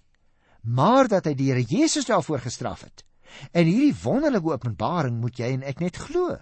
maar 0.62 1.08
dat 1.10 1.26
hy 1.26 1.34
die 1.34 1.48
Here 1.50 1.64
Jesus 1.66 2.06
daarvoor 2.06 2.44
gestraf 2.44 2.84
het. 2.86 3.02
En 3.50 3.66
hierdie 3.66 3.94
wonderlike 4.02 4.52
openbaring 4.54 5.18
moet 5.18 5.38
jy 5.38 5.50
en 5.56 5.66
ek 5.66 5.82
net 5.82 5.98
glo. 5.98 6.36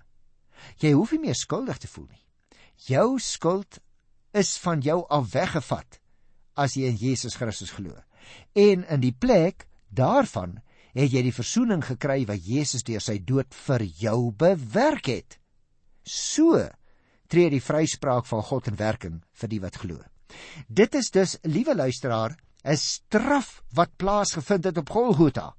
Jy 0.81 0.93
hoef 0.93 1.15
nie 1.15 1.25
meer 1.29 1.39
skuldig 1.39 1.81
te 1.81 1.89
voel 1.89 2.09
nie. 2.11 2.25
Jou 2.89 3.17
skuld 3.21 3.81
is 4.37 4.57
van 4.61 4.85
jou 4.85 5.03
af 5.09 5.33
weggevat 5.33 6.01
as 6.57 6.77
jy 6.77 6.91
in 6.91 7.01
Jesus 7.01 7.37
Christus 7.41 7.73
glo 7.77 7.97
en 8.54 8.85
in 8.85 9.00
die 9.00 9.14
plek 9.14 9.66
daarvan 9.88 10.59
het 10.97 11.12
jy 11.12 11.23
die 11.26 11.35
verzoening 11.35 11.83
gekry 11.85 12.25
wat 12.28 12.45
Jesus 12.45 12.85
deur 12.87 13.04
sy 13.04 13.18
dood 13.18 13.52
vir 13.66 13.85
jou 14.00 14.33
bewerk 14.33 15.11
het. 15.12 15.38
So 16.02 16.62
tree 17.28 17.50
die 17.50 17.62
vryspraak 17.62 18.26
van 18.30 18.45
God 18.49 18.71
in 18.71 18.78
werking 18.80 19.21
vir 19.35 19.52
die 19.52 19.61
wat 19.61 19.76
glo. 19.83 20.00
Dit 20.68 20.95
is 20.95 21.11
dus, 21.11 21.37
liewe 21.45 21.75
luisteraar, 21.75 22.37
'n 22.64 22.76
straf 22.76 23.62
wat 23.75 23.97
plaasgevind 23.97 24.64
het 24.64 24.78
op 24.78 24.90
Golgotha. 24.90 25.54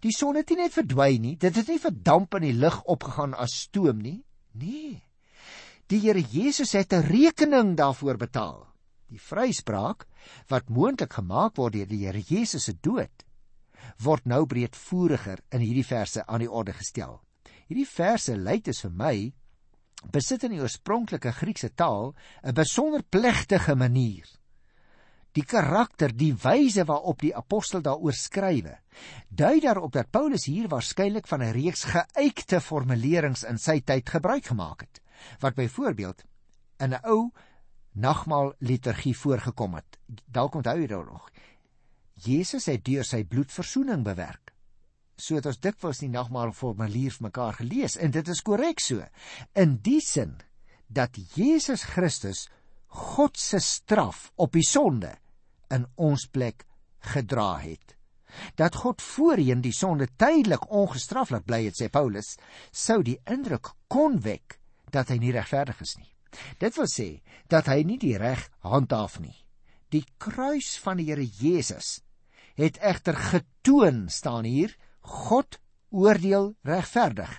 Die 0.00 0.12
son 0.12 0.36
het 0.36 0.48
nie 0.48 0.56
net 0.56 0.72
verdwyn 0.72 1.20
nie, 1.20 1.36
dit 1.36 1.54
het 1.54 1.68
nie 1.68 1.78
verdamp 1.78 2.34
in 2.34 2.42
die 2.42 2.56
lug 2.56 2.82
opgegaan 2.84 3.34
as 3.34 3.52
stoom 3.52 3.98
nie. 3.98 4.24
Nee. 4.52 5.02
Die 5.86 6.00
Here 6.00 6.20
Jesus 6.20 6.72
het 6.72 6.92
'n 6.92 7.02
rekening 7.02 7.76
daarvoor 7.76 8.16
betaal 8.16 8.71
die 9.12 9.20
vryspraak 9.20 10.06
wat 10.50 10.70
moontlik 10.72 11.18
gemaak 11.18 11.58
word 11.60 11.76
deur 11.76 11.90
die 11.90 12.04
Here 12.06 12.22
Jesus 12.28 12.68
se 12.68 12.74
dood 12.80 13.26
word 14.02 14.26
nou 14.30 14.44
breedvoeriger 14.46 15.42
in 15.52 15.62
hierdie 15.64 15.86
verse 15.86 16.22
aan 16.26 16.44
die 16.44 16.50
orde 16.50 16.72
gestel. 16.76 17.18
Hierdie 17.68 17.88
verse 17.88 18.36
lei 18.38 18.60
dit 18.60 18.78
vir 18.84 18.92
my 18.94 19.16
besit 20.14 20.46
in 20.46 20.54
die 20.54 20.62
oorspronklike 20.62 21.32
Griekse 21.34 21.70
taal 21.74 22.14
'n 22.42 22.54
besonder 22.54 23.02
plegtige 23.02 23.74
manier. 23.74 24.26
Die 25.32 25.44
karakter, 25.44 26.12
die 26.12 26.34
wyse 26.34 26.84
waarop 26.84 27.20
die 27.20 27.34
apostel 27.34 27.80
daaroor 27.80 28.12
skrywe, 28.12 28.78
dui 29.30 29.60
daarop 29.60 29.92
dat 29.92 30.10
Paulus 30.10 30.44
hier 30.44 30.68
waarskynlik 30.68 31.26
van 31.26 31.42
'n 31.42 31.52
reeks 31.52 31.84
geuite 31.84 32.60
formulerings 32.60 33.42
in 33.44 33.58
sy 33.58 33.80
tyd 33.80 34.08
gebruik 34.08 34.44
gemaak 34.44 34.80
het, 34.80 35.00
wat 35.40 35.54
byvoorbeeld 35.54 36.24
in 36.78 36.92
'n 36.92 37.00
ou 37.04 37.32
nagmaal 37.92 38.54
liturgie 38.58 39.16
voorgekom 39.16 39.74
het. 39.74 39.98
Dalk 40.26 40.54
onthou 40.54 40.78
jy 40.80 40.86
dit 40.86 41.10
nog. 41.10 41.28
Jesus 42.22 42.66
het 42.70 42.84
deur 42.84 43.04
sy 43.04 43.24
bloed 43.24 43.52
verzoening 43.52 44.04
bewerk. 44.04 44.52
So 45.16 45.36
het 45.36 45.46
ons 45.46 45.60
dikwels 45.62 46.00
die 46.02 46.10
nagmaal 46.10 46.52
formulier 46.56 47.12
vir 47.14 47.28
mekaar 47.28 47.58
gelees 47.60 47.96
en 47.96 48.14
dit 48.14 48.28
is 48.28 48.42
korrek 48.42 48.80
so. 48.80 49.04
In 49.54 49.78
die 49.84 50.00
sin 50.00 50.38
dat 50.88 51.16
Jesus 51.36 51.84
Christus 51.94 52.48
God 52.92 53.38
se 53.40 53.58
straf 53.58 54.30
op 54.36 54.52
die 54.52 54.66
sonde 54.66 55.14
in 55.72 55.86
ons 55.96 56.26
plek 56.28 56.66
gedra 57.12 57.56
het. 57.62 57.96
Dat 58.56 58.76
God 58.84 59.02
voorheen 59.02 59.60
die 59.64 59.74
sonde 59.76 60.08
tydelik 60.16 60.68
ongestraf 60.70 61.32
laat 61.32 61.48
bly 61.48 61.64
het, 61.66 61.76
sê 61.76 61.88
Paulus, 61.92 62.36
sou 62.72 63.02
die 63.04 63.18
indruk 63.28 63.74
kon 63.88 64.20
wek 64.24 64.58
dat 64.92 65.12
hy 65.12 65.18
nie 65.20 65.32
regverdig 65.32 65.80
is 65.84 65.96
nie. 65.98 66.11
Dit 66.58 66.76
wil 66.78 66.88
sê 66.90 67.08
dat 67.52 67.68
hy 67.70 67.82
nie 67.86 67.98
die 68.00 68.16
reg 68.20 68.48
handhaaf 68.64 69.18
nie. 69.20 69.36
Die 69.92 70.04
kruis 70.18 70.76
van 70.80 71.00
die 71.00 71.10
Here 71.10 71.24
Jesus 71.24 72.00
het 72.56 72.78
egter 72.84 73.16
getoon 73.16 74.08
staan 74.12 74.44
hier 74.44 74.74
God 75.00 75.58
oordeel 75.92 76.54
regverdig 76.64 77.32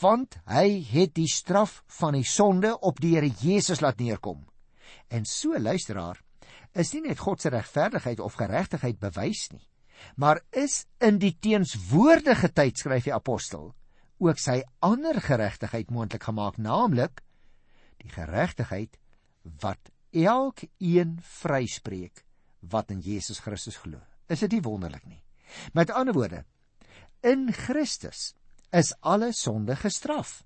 want 0.00 0.36
hy 0.48 0.82
het 0.90 1.14
die 1.16 1.28
straf 1.30 1.82
van 2.00 2.16
die 2.18 2.26
sonde 2.28 2.74
op 2.84 3.00
die 3.00 3.14
Here 3.16 3.32
Jesus 3.40 3.80
laat 3.84 4.00
neerkom. 4.00 4.44
En 5.08 5.24
so 5.24 5.58
luisteraar 5.58 6.20
is 6.76 6.92
nie 6.92 7.06
net 7.08 7.22
God 7.22 7.40
se 7.40 7.52
regverdigheid 7.52 8.20
of 8.20 8.36
geregtigheid 8.36 8.98
bewys 9.00 9.46
nie, 9.52 9.64
maar 10.16 10.42
is 10.52 10.84
in 11.00 11.20
die 11.22 11.32
teenswoordige 11.40 12.52
tyd 12.52 12.76
skryf 12.76 13.08
die 13.08 13.16
apostel 13.16 13.72
ook 14.20 14.40
sy 14.40 14.62
ander 14.84 15.18
geregtigheid 15.20 15.90
moontlik 15.92 16.24
gemaak, 16.24 16.56
naamlik 16.56 17.20
die 18.06 18.14
geregtigheid 18.14 18.96
wat 19.60 19.90
elkeen 20.16 21.18
vryspreek 21.22 22.24
wat 22.70 22.90
in 22.94 23.02
Jesus 23.04 23.42
Christus 23.44 23.78
glo. 23.82 24.00
Is 24.30 24.42
dit 24.42 24.56
nie 24.56 24.64
wonderlik 24.64 25.04
nie? 25.06 25.20
Met 25.74 25.92
ander 25.94 26.14
woorde, 26.16 26.44
in 27.22 27.52
Christus 27.54 28.32
is 28.74 28.94
alle 29.00 29.32
sonde 29.32 29.76
gestraf. 29.78 30.42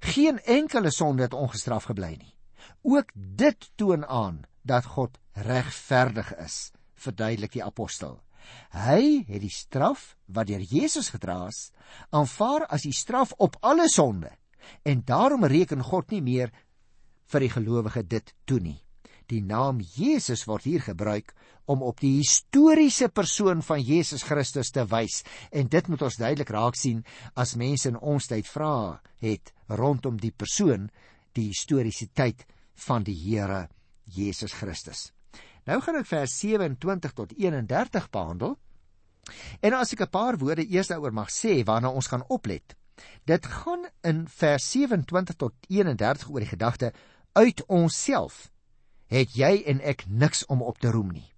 Geen 0.00 0.38
enkele 0.44 0.90
sonde 0.92 1.26
het 1.26 1.36
ongestraf 1.36 1.88
gebly 1.90 2.14
nie. 2.18 2.34
Ook 2.82 3.10
dit 3.14 3.70
toon 3.76 4.04
aan 4.06 4.42
dat 4.62 4.84
God 4.94 5.18
regverdig 5.32 6.34
is, 6.36 6.72
verduidelik 6.94 7.56
die 7.56 7.64
apostel. 7.64 8.20
Hy 8.74 9.24
het 9.28 9.42
die 9.42 9.52
straf 9.54 10.12
wat 10.26 10.50
deur 10.50 10.62
Jesus 10.66 11.12
gedra 11.14 11.46
is, 11.48 11.70
aanvaar 12.10 12.66
as 12.66 12.86
die 12.86 12.94
straf 12.94 13.34
op 13.38 13.56
alle 13.62 13.88
sonde 13.90 14.30
en 14.86 15.02
daarom 15.06 15.44
reken 15.44 15.82
God 15.82 16.10
nie 16.10 16.22
meer 16.22 16.52
vir 17.32 17.46
die 17.46 17.54
gelowige 17.54 18.02
dit 18.02 18.34
toe 18.44 18.60
nie. 18.60 18.78
Die 19.30 19.40
naam 19.40 19.80
Jesus 19.80 20.44
word 20.46 20.66
hier 20.68 20.82
gebruik 20.84 21.32
om 21.70 21.82
op 21.86 22.00
die 22.02 22.18
historiese 22.18 23.08
persoon 23.08 23.62
van 23.62 23.80
Jesus 23.80 24.24
Christus 24.26 24.72
te 24.74 24.84
wys 24.90 25.22
en 25.50 25.70
dit 25.70 25.88
moet 25.88 26.02
ons 26.02 26.18
duidelik 26.18 26.50
raak 26.50 26.76
sien 26.76 27.04
as 27.38 27.54
mense 27.56 27.88
in 27.88 27.96
ons 27.96 28.26
tyd 28.28 28.48
vra 28.50 29.00
het 29.22 29.52
rondom 29.70 30.18
die 30.20 30.34
persoon 30.34 30.90
die 31.38 31.48
historiese 31.52 32.10
tyd 32.12 32.44
van 32.86 33.06
die 33.06 33.16
Here 33.16 33.68
Jesus 34.04 34.52
Christus. 34.58 35.12
Nou 35.64 35.78
gaan 35.80 36.00
ek 36.00 36.10
vers 36.10 36.34
27 36.42 37.14
tot 37.14 37.32
31 37.38 38.10
behandel. 38.10 38.56
En 39.62 39.74
as 39.78 39.92
ek 39.94 40.02
'n 40.02 40.10
paar 40.10 40.36
woorde 40.38 40.66
eers 40.66 40.88
daaroor 40.90 41.14
mag 41.14 41.30
sê 41.30 41.62
waarna 41.64 41.88
ons 41.88 42.10
gaan 42.10 42.26
oplet. 42.28 42.74
Dit 43.24 43.46
gaan 43.46 43.86
in 44.02 44.26
vers 44.28 44.70
27 44.70 45.36
tot 45.36 45.54
31 45.68 46.28
oor 46.28 46.40
die 46.40 46.48
gedagte 46.48 46.92
uit 47.32 47.64
onsself 47.66 48.50
het 49.12 49.36
jy 49.36 49.62
en 49.68 49.80
ek 49.80 50.06
niks 50.08 50.46
om 50.46 50.62
op 50.62 50.78
te 50.78 50.90
roem 50.90 51.12
nie. 51.12 51.28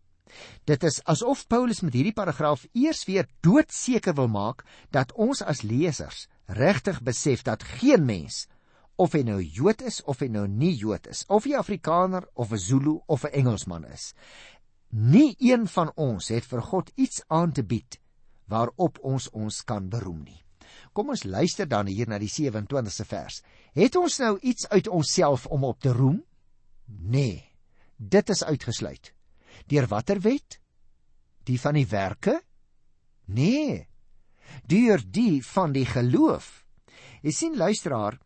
Dit 0.67 0.83
is 0.87 1.01
asof 1.11 1.47
Paulus 1.47 1.83
met 1.83 1.95
hierdie 1.95 2.15
paragraaf 2.15 2.67
eers 2.73 3.05
weer 3.07 3.29
doodseker 3.43 4.15
wil 4.15 4.29
maak 4.29 4.65
dat 4.91 5.13
ons 5.13 5.43
as 5.43 5.63
lesers 5.63 6.27
regtig 6.47 7.01
besef 7.03 7.43
dat 7.43 7.63
geen 7.63 8.05
mens 8.07 8.45
of 8.97 9.15
hy 9.17 9.25
nou 9.27 9.41
Jood 9.43 9.83
is 9.83 10.01
of 10.07 10.23
hy 10.23 10.29
nou 10.31 10.47
nie 10.49 10.73
Jood 10.79 11.09
is, 11.11 11.25
of 11.29 11.49
hy 11.49 11.57
Afrikaner 11.59 12.29
of 12.35 12.53
'n 12.53 12.59
Zulu 12.59 13.01
of 13.07 13.25
'n 13.25 13.35
Engelsman 13.35 13.85
is. 13.85 14.15
Nie 14.91 15.35
een 15.39 15.67
van 15.67 15.91
ons 15.97 16.29
het 16.29 16.45
vir 16.45 16.63
God 16.63 16.91
iets 16.95 17.23
aan 17.29 17.53
te 17.53 17.63
bied 17.63 17.99
waarop 18.47 18.99
ons 19.03 19.31
ons 19.31 19.65
kan 19.65 19.89
beroem 19.89 20.23
nie. 20.23 20.44
Kom 20.95 21.11
ons 21.11 21.25
luister 21.27 21.67
dan 21.67 21.89
hier 21.91 22.07
na 22.07 22.21
die 22.23 22.31
27ste 22.31 23.05
vers. 23.11 23.41
Het 23.75 23.97
ons 23.99 24.19
nou 24.23 24.37
iets 24.47 24.69
uit 24.71 24.89
onsself 24.89 25.47
om 25.51 25.67
op 25.67 25.81
te 25.83 25.93
roem? 25.93 26.21
Nee. 26.87 27.43
Dit 27.97 28.31
is 28.31 28.45
uitgesluit. 28.45 29.11
Deur 29.67 29.89
watter 29.91 30.21
wet? 30.23 30.61
Die 31.45 31.59
van 31.61 31.75
die 31.75 31.87
werke? 31.91 32.39
Nee. 33.27 33.89
Deur 34.71 35.03
die 35.03 35.43
van 35.43 35.75
die 35.75 35.87
geloof. 35.89 36.63
Jy 37.25 37.33
sien 37.33 37.59
luisteraar, 37.59 38.21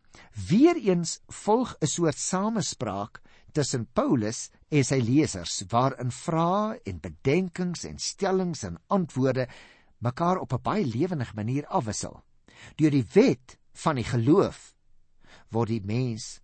Weereens 0.49 1.19
volg 1.27 1.75
'n 1.81 1.87
soort 1.87 2.17
samespraak 2.17 3.21
tussen 3.53 3.87
Paulus 3.93 4.49
en 4.69 4.83
sy 4.83 4.99
lesers 4.99 5.63
waarin 5.69 6.11
vrae 6.11 6.79
en 6.85 6.99
bedenkings 6.99 7.85
en 7.85 7.97
stellings 7.97 8.63
en 8.63 8.77
antwoorde 8.87 9.47
mekaar 9.99 10.37
op 10.37 10.53
'n 10.53 10.61
baie 10.61 10.85
lewendige 10.85 11.35
manier 11.35 11.65
afwissel. 11.67 12.21
Deur 12.77 12.91
die 12.91 13.05
wet 13.13 13.57
van 13.83 13.95
die 13.95 14.07
geloof 14.07 14.73
word 15.53 15.69
die 15.69 15.81
mens 15.85 16.39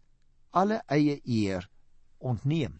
alle 0.51 0.81
eie 0.87 1.19
eer 1.23 1.67
ontneem. 2.19 2.79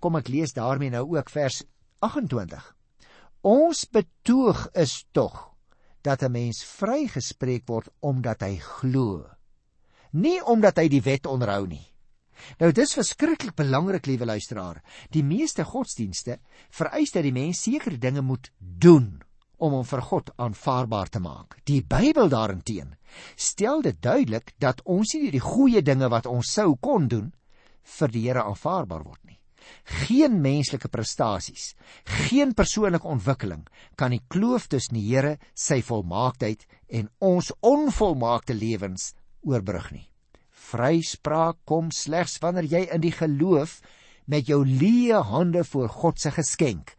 Kom 0.00 0.16
ek 0.16 0.28
lees 0.28 0.52
daarmee 0.56 0.90
nou 0.90 1.04
ook 1.16 1.30
vers 1.30 1.62
28. 2.04 2.64
Ons 3.46 3.84
betoog 3.92 4.66
is 4.74 5.04
tog 5.12 5.52
dat 6.02 6.22
'n 6.22 6.32
mens 6.32 6.64
vrygespreek 6.64 7.66
word 7.66 7.88
omdat 8.00 8.42
hy 8.42 8.56
glo 8.56 9.36
nie 10.16 10.38
omdat 10.44 10.78
hy 10.80 10.88
die 10.88 11.02
wet 11.04 11.26
onderhou 11.26 11.66
nie. 11.68 11.84
Nou 12.60 12.70
dis 12.72 12.92
verskriklik 12.94 13.56
belangrik, 13.56 14.06
liewe 14.06 14.26
luisteraar. 14.28 14.82
Die 15.10 15.24
meeste 15.24 15.64
godsdienste 15.64 16.38
vereis 16.70 17.12
dat 17.14 17.24
die 17.24 17.34
mens 17.34 17.62
sekere 17.64 17.98
dinge 17.98 18.22
moet 18.22 18.50
doen 18.58 19.22
om 19.56 19.72
hom 19.78 19.86
vir 19.88 20.02
God 20.10 20.30
aanvaarbaar 20.36 21.10
te 21.12 21.20
maak. 21.22 21.58
Die 21.64 21.82
Bybel 21.82 22.28
daarenteen 22.32 22.94
stel 23.36 23.82
dit 23.82 23.96
duidelik 24.02 24.52
dat 24.60 24.82
ons 24.84 25.14
nie 25.14 25.30
die 25.32 25.42
goeie 25.42 25.82
dinge 25.82 26.10
wat 26.12 26.28
ons 26.28 26.52
sou 26.58 26.74
kon 26.76 27.08
doen 27.08 27.32
vir 27.96 28.12
die 28.12 28.24
Here 28.26 28.44
aanvaarbaar 28.44 29.04
word 29.04 29.22
nie. 29.24 29.38
Geen 30.06 30.40
menslike 30.42 30.88
prestasies, 30.92 31.74
geen 32.26 32.52
persoonlike 32.54 33.08
ontwikkeling 33.08 33.64
kan 33.98 34.12
die 34.14 34.22
kloof 34.28 34.68
tussen 34.70 34.98
die 34.98 35.06
Here, 35.08 35.38
sy 35.54 35.80
volmaaktheid 35.82 36.66
en 36.88 37.08
ons 37.18 37.52
onvolmaakte 37.62 38.54
lewens 38.54 39.14
oorbrug 39.46 39.90
nie. 39.94 40.06
Vryspraak 40.50 41.58
kom 41.64 41.90
slegs 41.94 42.38
wanneer 42.42 42.68
jy 42.70 42.82
in 42.94 43.02
die 43.02 43.14
geloof 43.14 43.80
met 44.26 44.48
jou 44.50 44.64
leë 44.66 45.22
hande 45.30 45.62
voor 45.64 45.88
God 45.88 46.20
se 46.20 46.32
geskenk 46.34 46.96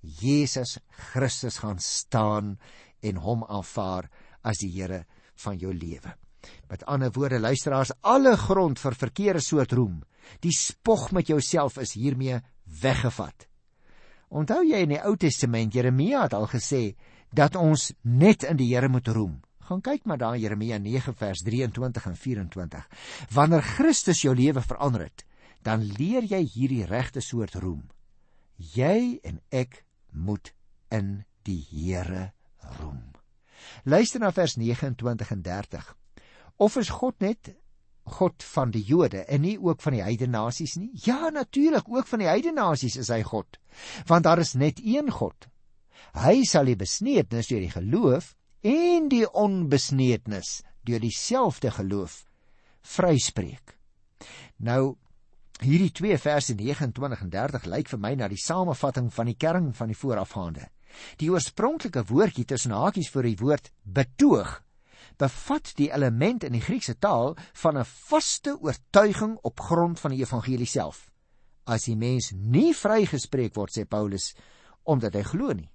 Jesus 0.00 0.78
Christus 1.10 1.58
gaan 1.62 1.78
staan 1.82 2.56
en 3.00 3.20
hom 3.22 3.44
aanvaar 3.44 4.08
as 4.42 4.62
die 4.62 4.70
Here 4.72 5.04
van 5.44 5.58
jou 5.58 5.72
lewe. 5.74 6.14
Met 6.70 6.84
ander 6.86 7.10
woorde 7.12 7.40
luisteraars, 7.40 7.92
alle 8.00 8.36
grond 8.36 8.78
vir 8.78 8.94
verkeerde 8.94 9.42
soort 9.42 9.72
roem, 9.72 10.00
die 10.44 10.54
spog 10.54 11.10
met 11.12 11.28
jouself 11.28 11.78
is 11.78 11.96
hiermee 11.98 12.40
weggevat. 12.82 13.48
Onthou 14.28 14.62
jy 14.66 14.82
in 14.84 14.92
die 14.92 15.00
Ou 15.00 15.16
Testament 15.16 15.74
Jeremia 15.74 16.26
het 16.26 16.36
al 16.36 16.48
gesê 16.52 16.82
dat 17.32 17.56
ons 17.56 17.90
net 18.02 18.44
in 18.44 18.58
die 18.60 18.68
Here 18.74 18.88
moet 18.88 19.08
roem. 19.08 19.38
Gaan 19.68 19.82
kyk 19.84 20.06
maar 20.08 20.20
daar 20.20 20.36
Jeremia 20.40 20.78
9 20.80 21.14
vers 21.16 21.42
23 21.44 22.06
en 22.08 22.16
24. 22.16 22.86
Wanneer 23.36 23.64
Christus 23.76 24.22
jou 24.24 24.34
lewe 24.36 24.62
verander 24.64 25.08
het, 25.08 25.24
dan 25.64 25.84
leer 25.98 26.24
jy 26.24 26.40
hierdie 26.54 26.86
regte 26.88 27.20
soort 27.24 27.56
roem. 27.60 27.82
Jy 28.56 29.20
en 29.24 29.40
ek 29.52 29.82
moet 30.18 30.52
in 30.94 31.22
die 31.46 31.62
Here 31.70 32.32
roem. 32.80 33.02
Luister 33.84 34.20
na 34.20 34.32
vers 34.32 34.56
29 34.56 35.30
en 35.30 35.42
30. 35.42 35.94
Of 36.56 36.76
is 36.76 36.90
God 36.90 37.20
net 37.20 37.54
God 38.08 38.42
van 38.54 38.72
die 38.72 38.82
Jode 38.82 39.24
en 39.28 39.44
nie 39.44 39.58
ook 39.60 39.82
van 39.84 39.98
die 39.98 40.02
heidene 40.02 40.38
nasies 40.38 40.76
nie? 40.80 40.90
Ja, 41.04 41.28
natuurlik, 41.34 41.88
ook 41.88 42.08
van 42.08 42.22
die 42.24 42.30
heidene 42.30 42.60
nasies 42.60 42.96
is 42.96 43.12
hy 43.12 43.20
God. 43.26 43.58
Want 44.08 44.24
daar 44.24 44.40
is 44.42 44.56
net 44.58 44.80
een 44.82 45.10
God. 45.12 45.48
Hy 46.16 46.42
sal 46.48 46.70
die 46.70 46.78
besneednis 46.78 47.50
deur 47.50 47.62
die 47.62 47.74
geloof 47.74 48.32
en 48.66 49.10
die 49.12 49.26
onbesneednis 49.28 50.62
deur 50.88 51.02
dieselfde 51.04 51.70
geloof 51.76 52.22
vryspreek. 52.96 53.76
Nou 54.56 54.96
hierdie 55.62 55.92
twee 55.92 56.18
verse 56.18 56.54
29 56.54 57.22
en 57.24 57.30
30 57.30 57.66
lyk 57.66 57.88
vir 57.88 58.00
my 58.02 58.14
na 58.14 58.28
die 58.28 58.40
samevatting 58.40 59.10
van 59.14 59.26
die 59.26 59.36
kern 59.36 59.72
van 59.74 59.90
die 59.90 59.98
voorafgaande. 59.98 60.68
Die 61.18 61.30
oorspronklike 61.30 62.04
woordjie 62.08 62.46
tussen 62.48 62.72
hakies 62.72 63.10
vir 63.12 63.28
die 63.28 63.38
woord 63.40 63.70
betoog 63.84 64.58
bevat 65.18 65.72
die 65.78 65.90
element 65.90 66.44
in 66.46 66.54
die 66.54 66.62
Griekse 66.62 66.94
taal 66.98 67.34
van 67.62 67.78
'n 67.78 67.84
vaste 67.84 68.54
oortuiging 68.60 69.38
op 69.42 69.60
grond 69.60 70.00
van 70.00 70.10
die 70.10 70.20
evangelie 70.22 70.66
self. 70.66 71.10
As 71.66 71.84
die 71.84 71.96
mens 71.96 72.32
nie 72.32 72.74
vrygespreek 72.74 73.54
word 73.54 73.76
sê 73.76 73.84
Paulus 73.84 74.34
omdat 74.84 75.14
hy 75.14 75.22
glo 75.22 75.52
nie, 75.52 75.70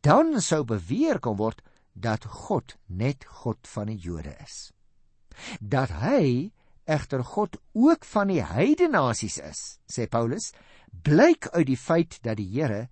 dan 0.00 0.40
sou 0.40 0.64
beweer 0.64 1.18
kan 1.18 1.36
word 1.36 1.62
dat 1.92 2.24
God 2.24 2.76
net 2.86 3.24
God 3.24 3.58
van 3.66 3.86
die 3.86 3.98
Jode 3.98 4.36
is. 4.44 4.72
Dat 5.60 5.90
hy 5.90 6.52
egter 6.88 7.22
God 7.24 7.58
ook 7.76 8.04
van 8.08 8.32
die 8.32 8.42
heidene 8.44 8.96
nasies 8.96 9.38
is, 9.44 9.60
sê 9.90 10.08
Paulus, 10.10 10.52
blyk 10.90 11.50
uit 11.52 11.66
die 11.68 11.78
feit 11.78 12.18
dat 12.24 12.40
die 12.40 12.48
Here 12.54 12.88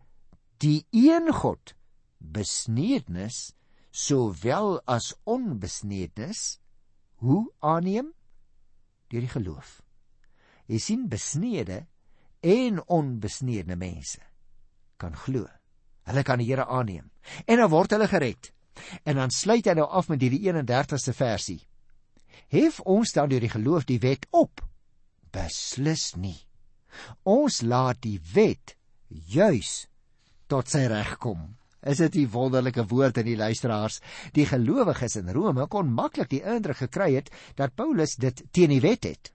die 0.62 0.85
een 0.92 1.32
God 1.32 1.74
besneednis 2.18 3.52
sowel 3.90 4.80
as 4.85 5.14
onbesneednis 5.24 6.59
hoe 7.24 7.46
aanneem 7.64 8.12
deur 9.09 9.24
die 9.24 9.32
geloof. 9.32 9.80
Jy 10.66 10.80
sien 10.82 11.06
besneede 11.09 11.85
en 12.44 12.82
onbesneede 12.82 13.76
mense 13.78 14.20
kan 15.00 15.14
glo. 15.16 15.46
Hulle 16.06 16.22
kan 16.26 16.40
die 16.42 16.48
Here 16.50 16.66
aanneem 16.66 17.09
en 17.46 17.62
dan 17.62 17.72
word 17.72 17.96
hulle 17.96 18.09
gered. 18.11 18.52
En 19.09 19.16
dan 19.16 19.32
sluit 19.32 19.64
hy 19.64 19.72
nou 19.78 19.87
af 19.88 20.11
met 20.12 20.20
hierdie 20.20 20.44
31ste 20.44 21.14
versie. 21.16 21.62
Hef 22.53 22.81
ons 22.81 23.12
dan 23.12 23.29
deur 23.29 23.42
die 23.42 23.53
geloof 23.53 23.87
die 23.88 24.01
wet 24.01 24.27
op? 24.31 24.62
Beslis 25.35 26.14
nie. 26.16 26.38
Ons 27.25 27.62
laat 27.62 28.01
die 28.03 28.18
wet 28.35 28.77
juis 29.09 29.87
tot 30.51 30.70
sy 30.70 30.87
reg 30.90 31.16
kom. 31.22 31.57
Is 31.87 31.99
dit 31.99 32.16
'n 32.16 32.31
wonderlike 32.31 32.87
woord 32.88 33.18
in 33.18 33.27
die 33.27 33.37
luisteraars? 33.37 34.01
Die 34.33 34.46
gelowiges 34.46 35.16
in 35.16 35.29
Rome 35.31 35.66
kon 35.66 35.92
maklik 35.92 36.29
die 36.29 36.42
indruk 36.42 36.77
gekry 36.77 37.14
het 37.14 37.31
dat 37.55 37.75
Paulus 37.75 38.16
dit 38.16 38.42
teen 38.51 38.70
die 38.70 38.81
wet 38.81 39.05
het. 39.05 39.33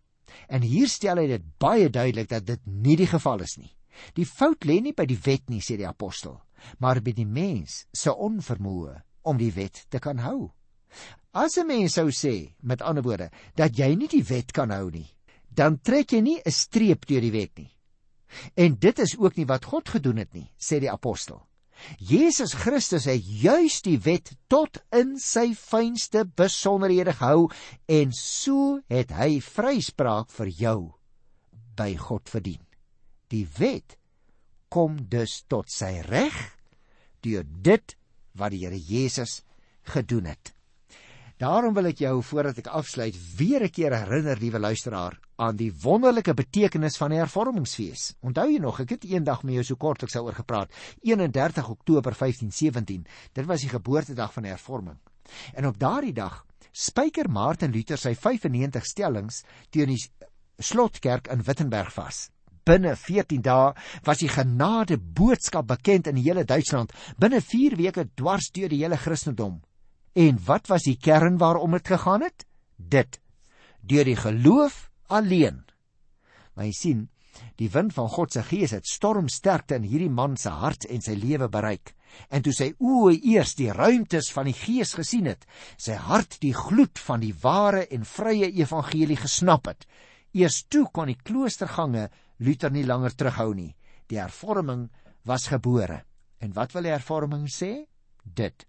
En 0.48 0.62
hier 0.62 0.88
stel 0.88 1.18
hy 1.18 1.28
dit 1.28 1.44
baie 1.58 1.90
duidelik 1.90 2.30
dat 2.30 2.46
dit 2.46 2.60
nie 2.66 2.96
die 2.96 3.08
geval 3.08 3.40
is 3.42 3.58
nie. 3.58 3.76
Die 4.14 4.26
fout 4.26 4.66
lê 4.66 4.82
nie 4.82 4.94
by 4.94 5.06
die 5.06 5.20
wet 5.24 5.50
nie, 5.50 5.62
sê 5.62 5.78
die 5.78 5.88
apostel, 5.88 6.42
maar 6.80 7.02
by 7.02 7.12
die 7.12 7.26
mens 7.26 7.86
se 7.94 8.12
onvermoë 8.12 9.02
om 9.22 9.38
die 9.38 9.52
wet 9.52 9.86
te 9.90 10.00
kan 10.00 10.18
hou. 10.18 10.52
As 11.34 11.58
'n 11.58 11.68
mens 11.68 11.94
sou 11.94 12.10
sê, 12.12 12.56
met 12.62 12.82
ander 12.82 13.04
woorde, 13.04 13.32
dat 13.56 13.78
jy 13.78 13.96
nie 13.96 14.08
die 14.08 14.24
wet 14.24 14.52
kan 14.52 14.70
hou 14.70 14.90
nie, 14.92 15.08
dan 15.48 15.80
trek 15.80 16.12
jy 16.12 16.22
nie 16.22 16.42
'n 16.46 16.52
streep 16.52 17.06
deur 17.06 17.22
die 17.22 17.32
wet 17.32 17.58
nie. 17.58 17.72
En 18.56 18.76
dit 18.76 19.00
is 19.00 19.18
ook 19.18 19.36
nie 19.36 19.46
wat 19.46 19.66
God 19.66 19.90
gedoen 19.90 20.18
het 20.18 20.34
nie, 20.34 20.52
sê 20.60 20.80
die 20.80 20.92
apostel. 20.92 21.48
Jesus 21.98 22.54
Christus 22.54 23.06
het 23.06 23.24
juis 23.26 23.82
die 23.82 23.98
wet 23.98 24.36
tot 24.48 24.78
in 24.92 25.18
sy 25.20 25.54
fynste 25.56 26.26
besonderhede 26.26 27.14
gehou 27.14 27.50
en 27.88 28.12
so 28.12 28.82
het 28.90 29.12
hy 29.12 29.40
vryspraak 29.40 30.30
vir 30.30 30.48
jou 30.48 30.94
by 31.76 31.96
God 31.98 32.30
verdien. 32.30 32.62
Die 33.30 33.48
wet 33.58 33.98
kom 34.70 35.10
dus 35.10 35.44
tot 35.48 35.72
sy 35.72 36.02
reg 36.02 36.58
deur 37.24 37.44
dit 37.44 37.96
wat 38.36 38.52
die 38.52 38.66
Here 38.66 38.78
Jesus 38.78 39.42
gedoen 39.84 40.26
het. 40.26 40.54
Daarom 41.42 41.74
wil 41.74 41.88
ek 41.90 42.04
jou 42.04 42.20
voordat 42.22 42.60
ek 42.62 42.68
afsluit 42.70 43.16
weer 43.38 43.64
'n 43.66 43.74
keer 43.74 43.94
herinner, 43.98 44.38
liewe 44.38 44.60
luisteraar, 44.60 45.18
aan 45.38 45.56
die 45.56 45.72
wonderlike 45.74 46.34
betekenis 46.34 46.98
van 46.98 47.10
die 47.10 47.18
hervormingsfees. 47.18 48.14
Onthou 48.22 48.46
jy 48.52 48.60
nog, 48.60 48.80
ek 48.80 48.90
het 48.90 49.04
eendag 49.06 49.42
met 49.44 49.54
jou 49.54 49.64
so 49.64 49.76
kortliks 49.76 50.14
daaroor 50.14 50.38
gepraat, 50.38 50.70
31 51.02 51.70
Oktober 51.70 52.14
1517. 52.14 53.08
Dit 53.34 53.46
was 53.46 53.62
die 53.62 53.70
geboortedag 53.70 54.34
van 54.34 54.44
die 54.44 54.52
hervorming. 54.52 55.00
En 55.56 55.66
op 55.66 55.80
daardie 55.80 56.14
dag 56.14 56.46
spyker 56.72 57.30
Martin 57.30 57.72
Luther 57.72 57.98
sy 57.98 58.14
95 58.14 58.86
stellings 58.86 59.44
teen 59.72 59.88
die 59.88 60.10
slotkerk 60.60 61.28
in 61.28 61.42
Wittenberg 61.42 61.92
vas. 61.92 62.30
Binne 62.64 62.96
14 62.96 63.42
dae 63.42 63.74
was 64.04 64.20
die 64.20 64.30
genade 64.30 64.98
boodskap 64.98 65.68
bekend 65.68 66.08
in 66.08 66.16
die 66.16 66.30
hele 66.30 66.46
Duitsland. 66.46 66.94
Binne 67.18 67.42
4 67.42 67.78
weke 67.78 68.10
dwars 68.14 68.52
deur 68.52 68.70
die 68.70 68.84
hele 68.84 68.98
Christendom. 68.98 69.62
En 70.14 70.40
wat 70.46 70.68
was 70.68 70.88
die 70.88 70.98
kern 71.00 71.38
waarom 71.40 71.72
dit 71.78 71.88
gegaan 71.88 72.26
het? 72.26 72.46
Dit 72.76 73.20
deur 73.82 74.06
die 74.06 74.20
geloof 74.20 74.92
alleen. 75.08 75.64
Maar 76.54 76.68
jy 76.68 76.76
sien, 76.76 77.00
die 77.58 77.70
wind 77.72 77.94
van 77.96 78.10
God 78.12 78.34
se 78.34 78.44
gees 78.46 78.74
het 78.76 78.86
stormsterkte 78.86 79.80
in 79.80 79.88
hierdie 79.88 80.12
man 80.12 80.36
se 80.38 80.52
hart 80.54 80.86
en 80.86 81.02
sy 81.02 81.16
lewe 81.18 81.48
bereik. 81.50 81.96
En 82.30 82.44
toe 82.44 82.54
sy 82.54 82.72
oë 82.78 83.16
eers 83.32 83.56
die 83.58 83.72
ruimtes 83.74 84.30
van 84.36 84.50
die 84.50 84.58
gees 84.58 84.94
gesien 84.98 85.30
het, 85.32 85.48
sy 85.80 85.96
hart 85.96 86.38
die 86.44 86.54
gloed 86.54 87.00
van 87.00 87.24
die 87.24 87.34
ware 87.42 87.86
en 87.90 88.04
vrye 88.06 88.52
evangelie 88.60 89.18
gesnap 89.18 89.70
het, 89.72 89.88
eers 90.36 90.66
toe 90.70 90.86
kon 90.94 91.10
die 91.12 91.20
kloostergange 91.20 92.10
Luther 92.42 92.72
nie 92.74 92.86
langer 92.88 93.14
terughou 93.16 93.54
nie. 93.54 93.72
Die 94.10 94.20
hervorming 94.20 94.90
was 95.30 95.48
gebore. 95.52 96.02
En 96.42 96.54
wat 96.58 96.74
wil 96.74 96.88
die 96.88 96.94
hervorming 96.94 97.46
sê? 97.54 97.86
Dit. 98.24 98.66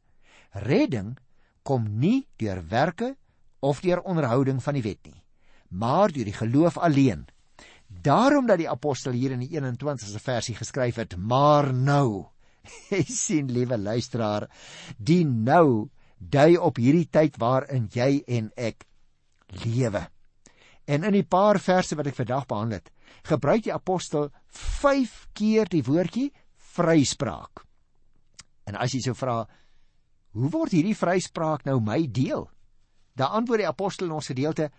Redding 0.52 1.16
kom 1.62 1.87
nie 1.98 2.27
deur 2.40 2.62
werke 2.68 3.14
of 3.62 3.81
deur 3.81 4.03
onderhouding 4.03 4.62
van 4.62 4.75
die 4.75 4.83
wet 4.83 5.07
nie, 5.07 5.22
maar 5.70 6.12
deur 6.12 6.27
die 6.27 6.37
geloof 6.37 6.79
alleen. 6.79 7.27
Daarom 7.87 8.46
dat 8.46 8.59
die 8.59 8.70
apostel 8.70 9.12
hier 9.12 9.35
in 9.35 9.44
die 9.44 9.53
21ste 9.53 10.20
versie 10.22 10.55
geskryf 10.57 10.96
het: 10.96 11.16
"Maar 11.16 11.72
nou, 11.75 12.27
jy 12.90 13.05
sien 13.05 13.53
liewe 13.53 13.79
luisteraar, 13.79 14.48
die 14.98 15.25
nou 15.25 15.90
dui 16.18 16.57
op 16.57 16.77
hierdie 16.77 17.09
tyd 17.11 17.37
waarin 17.38 17.88
jy 17.92 18.22
en 18.27 18.51
ek 18.57 18.87
lewe." 19.64 20.09
En 20.85 21.05
in 21.05 21.14
die 21.14 21.27
paar 21.27 21.61
verse 21.62 21.94
wat 21.94 22.09
ek 22.11 22.18
vandag 22.18 22.46
behandel 22.51 22.81
het, 22.81 22.90
gebruik 23.29 23.62
die 23.62 23.75
apostel 23.75 24.31
5 24.48 25.29
keer 25.33 25.68
die 25.70 25.85
woordjie 25.87 26.33
vryspraak. 26.75 27.62
En 28.66 28.79
as 28.79 28.94
jy 28.94 29.03
sou 29.05 29.14
vra, 29.14 29.44
Hoe 30.33 30.51
word 30.53 30.73
hierdie 30.73 30.97
vryspraak 30.97 31.66
nou 31.68 31.79
my 31.85 32.01
deel? 32.09 32.47
Daar 33.16 33.37
antwoord 33.37 33.64
die 33.64 33.68
apostel 33.68 34.09
in 34.09 34.16
ons 34.16 34.31
gedeelte 34.33 34.71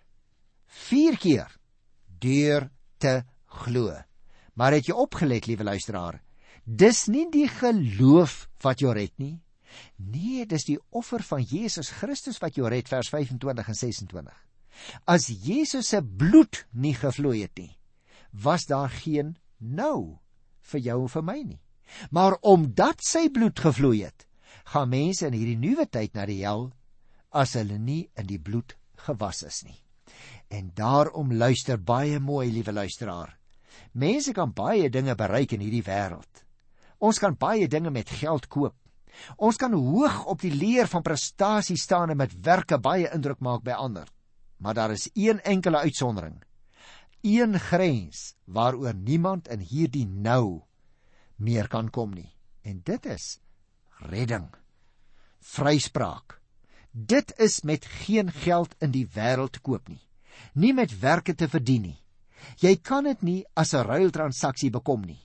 4 0.90 1.18
keer 1.22 1.52
deur 2.24 2.70
te 2.98 3.22
glo. 3.64 3.94
Maar 4.58 4.78
het 4.78 4.90
jy 4.90 4.96
opgelet, 4.98 5.48
liewe 5.48 5.66
luisteraar? 5.68 6.22
Dis 6.64 7.06
nie 7.12 7.28
die 7.30 7.48
geloof 7.52 8.48
wat 8.64 8.82
jou 8.82 8.94
red 8.96 9.14
nie. 9.22 9.38
Nee, 9.98 10.46
dis 10.46 10.66
die 10.68 10.80
offer 10.94 11.24
van 11.26 11.44
Jesus 11.44 11.90
Christus 11.98 12.40
wat 12.42 12.58
jou 12.58 12.70
red, 12.70 12.90
vers 12.90 13.10
25 13.12 13.70
en 13.70 13.78
26. 13.78 14.42
As 15.10 15.28
Jesus 15.28 15.90
se 15.94 16.02
bloed 16.02 16.64
nie 16.72 16.94
gevloei 16.98 17.44
het 17.44 17.58
nie, 17.60 17.74
was 18.32 18.66
daar 18.70 18.90
geen 18.90 19.36
nou 19.58 20.20
vir 20.72 20.86
jou 20.88 21.00
en 21.04 21.14
vir 21.14 21.26
my 21.26 21.40
nie. 21.44 21.60
Maar 22.10 22.38
omdat 22.42 23.04
sy 23.06 23.28
bloed 23.34 23.60
gevloei 23.60 24.06
het, 24.06 24.26
gaan 24.64 24.90
mense 24.90 25.28
in 25.28 25.36
hierdie 25.36 25.60
nuwe 25.60 25.86
tyd 25.86 26.16
na 26.16 26.26
die 26.26 26.42
hel 26.44 26.70
as 27.32 27.56
hulle 27.58 27.80
nie 27.80 28.10
in 28.20 28.28
die 28.30 28.40
bloed 28.40 28.76
gewas 29.06 29.44
is 29.44 29.64
nie. 29.68 29.80
En 30.54 30.72
daarom 30.76 31.34
luister 31.34 31.80
baie 31.82 32.20
mooi, 32.20 32.52
liewe 32.52 32.72
luisteraar. 32.72 33.34
Mense 33.94 34.34
kan 34.34 34.54
baie 34.54 34.90
dinge 34.90 35.16
bereik 35.16 35.54
in 35.56 35.64
hierdie 35.66 35.86
wêreld. 35.86 36.44
Ons 37.04 37.20
kan 37.20 37.36
baie 37.36 37.68
dinge 37.68 37.92
met 37.92 38.10
geld 38.10 38.48
koop. 38.48 38.76
Ons 39.38 39.58
kan 39.62 39.74
hoog 39.74 40.24
op 40.30 40.42
die 40.42 40.54
leer 40.54 40.88
van 40.90 41.04
prestasie 41.06 41.78
staan 41.78 42.14
en 42.14 42.18
met 42.18 42.34
werke 42.46 42.80
baie 42.82 43.10
indruk 43.14 43.42
maak 43.42 43.64
by 43.66 43.76
ander. 43.78 44.08
Maar 44.58 44.74
daar 44.74 44.92
is 44.92 45.10
een 45.14 45.42
enkele 45.42 45.78
uitsondering. 45.78 46.42
Een 47.22 47.60
grens 47.60 48.34
waaroor 48.46 48.94
niemand 48.94 49.48
in 49.48 49.60
hierdie 49.60 50.08
nou 50.08 50.62
meer 51.36 51.68
kan 51.68 51.90
kom 51.90 52.14
nie. 52.14 52.32
En 52.62 52.82
dit 52.84 53.06
is 53.06 53.40
redding. 54.10 54.50
Vryspraak. 55.40 56.40
Dit 56.92 57.34
is 57.42 57.62
met 57.64 57.86
geen 57.86 58.32
geld 58.32 58.76
in 58.80 58.92
die 58.92 59.08
wêreld 59.08 59.58
te 59.58 59.60
koop 59.60 59.90
nie. 59.90 60.02
Nie 60.54 60.74
met 60.74 60.94
werke 61.00 61.36
te 61.36 61.48
verdien 61.50 61.90
nie. 61.90 62.00
Jy 62.62 62.76
kan 62.82 63.04
dit 63.04 63.22
nie 63.22 63.46
as 63.56 63.74
'n 63.74 63.86
ruiltransaksie 63.88 64.70
bekom 64.70 65.02
nie 65.02 65.22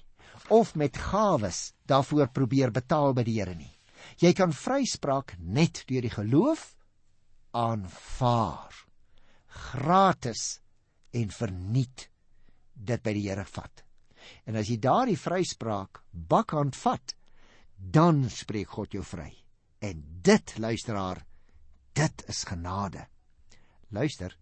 of 0.48 0.74
met 0.74 0.96
gawes 0.96 1.72
daarvoor 1.86 2.28
probeer 2.32 2.70
betaal 2.72 3.12
by 3.14 3.24
die 3.26 3.36
Here 3.38 3.54
nie. 3.54 3.72
Jy 4.18 4.32
kan 4.32 4.52
vryspraak 4.52 5.36
net 5.38 5.84
deur 5.88 6.02
die 6.02 6.12
geloof 6.12 6.74
aanvaar. 7.50 8.72
Gratis 9.46 10.60
en 11.12 11.30
verniet 11.30 12.08
dit 12.74 13.02
by 13.02 13.12
die 13.12 13.26
Here 13.28 13.44
vat. 13.44 13.84
En 14.46 14.56
as 14.56 14.68
jy 14.68 14.78
daardie 14.80 15.18
vryspraak 15.18 16.02
bakhand 16.12 16.76
vat, 16.76 17.14
dan 17.78 18.26
spreek 18.30 18.74
God 18.74 18.92
jou 18.92 19.04
vry. 19.06 19.30
En 19.78 20.02
dit, 20.22 20.54
luisteraar, 20.58 21.22
dit 21.94 22.24
is 22.26 22.44
genade. 22.44 23.06
Luister. 23.94 24.34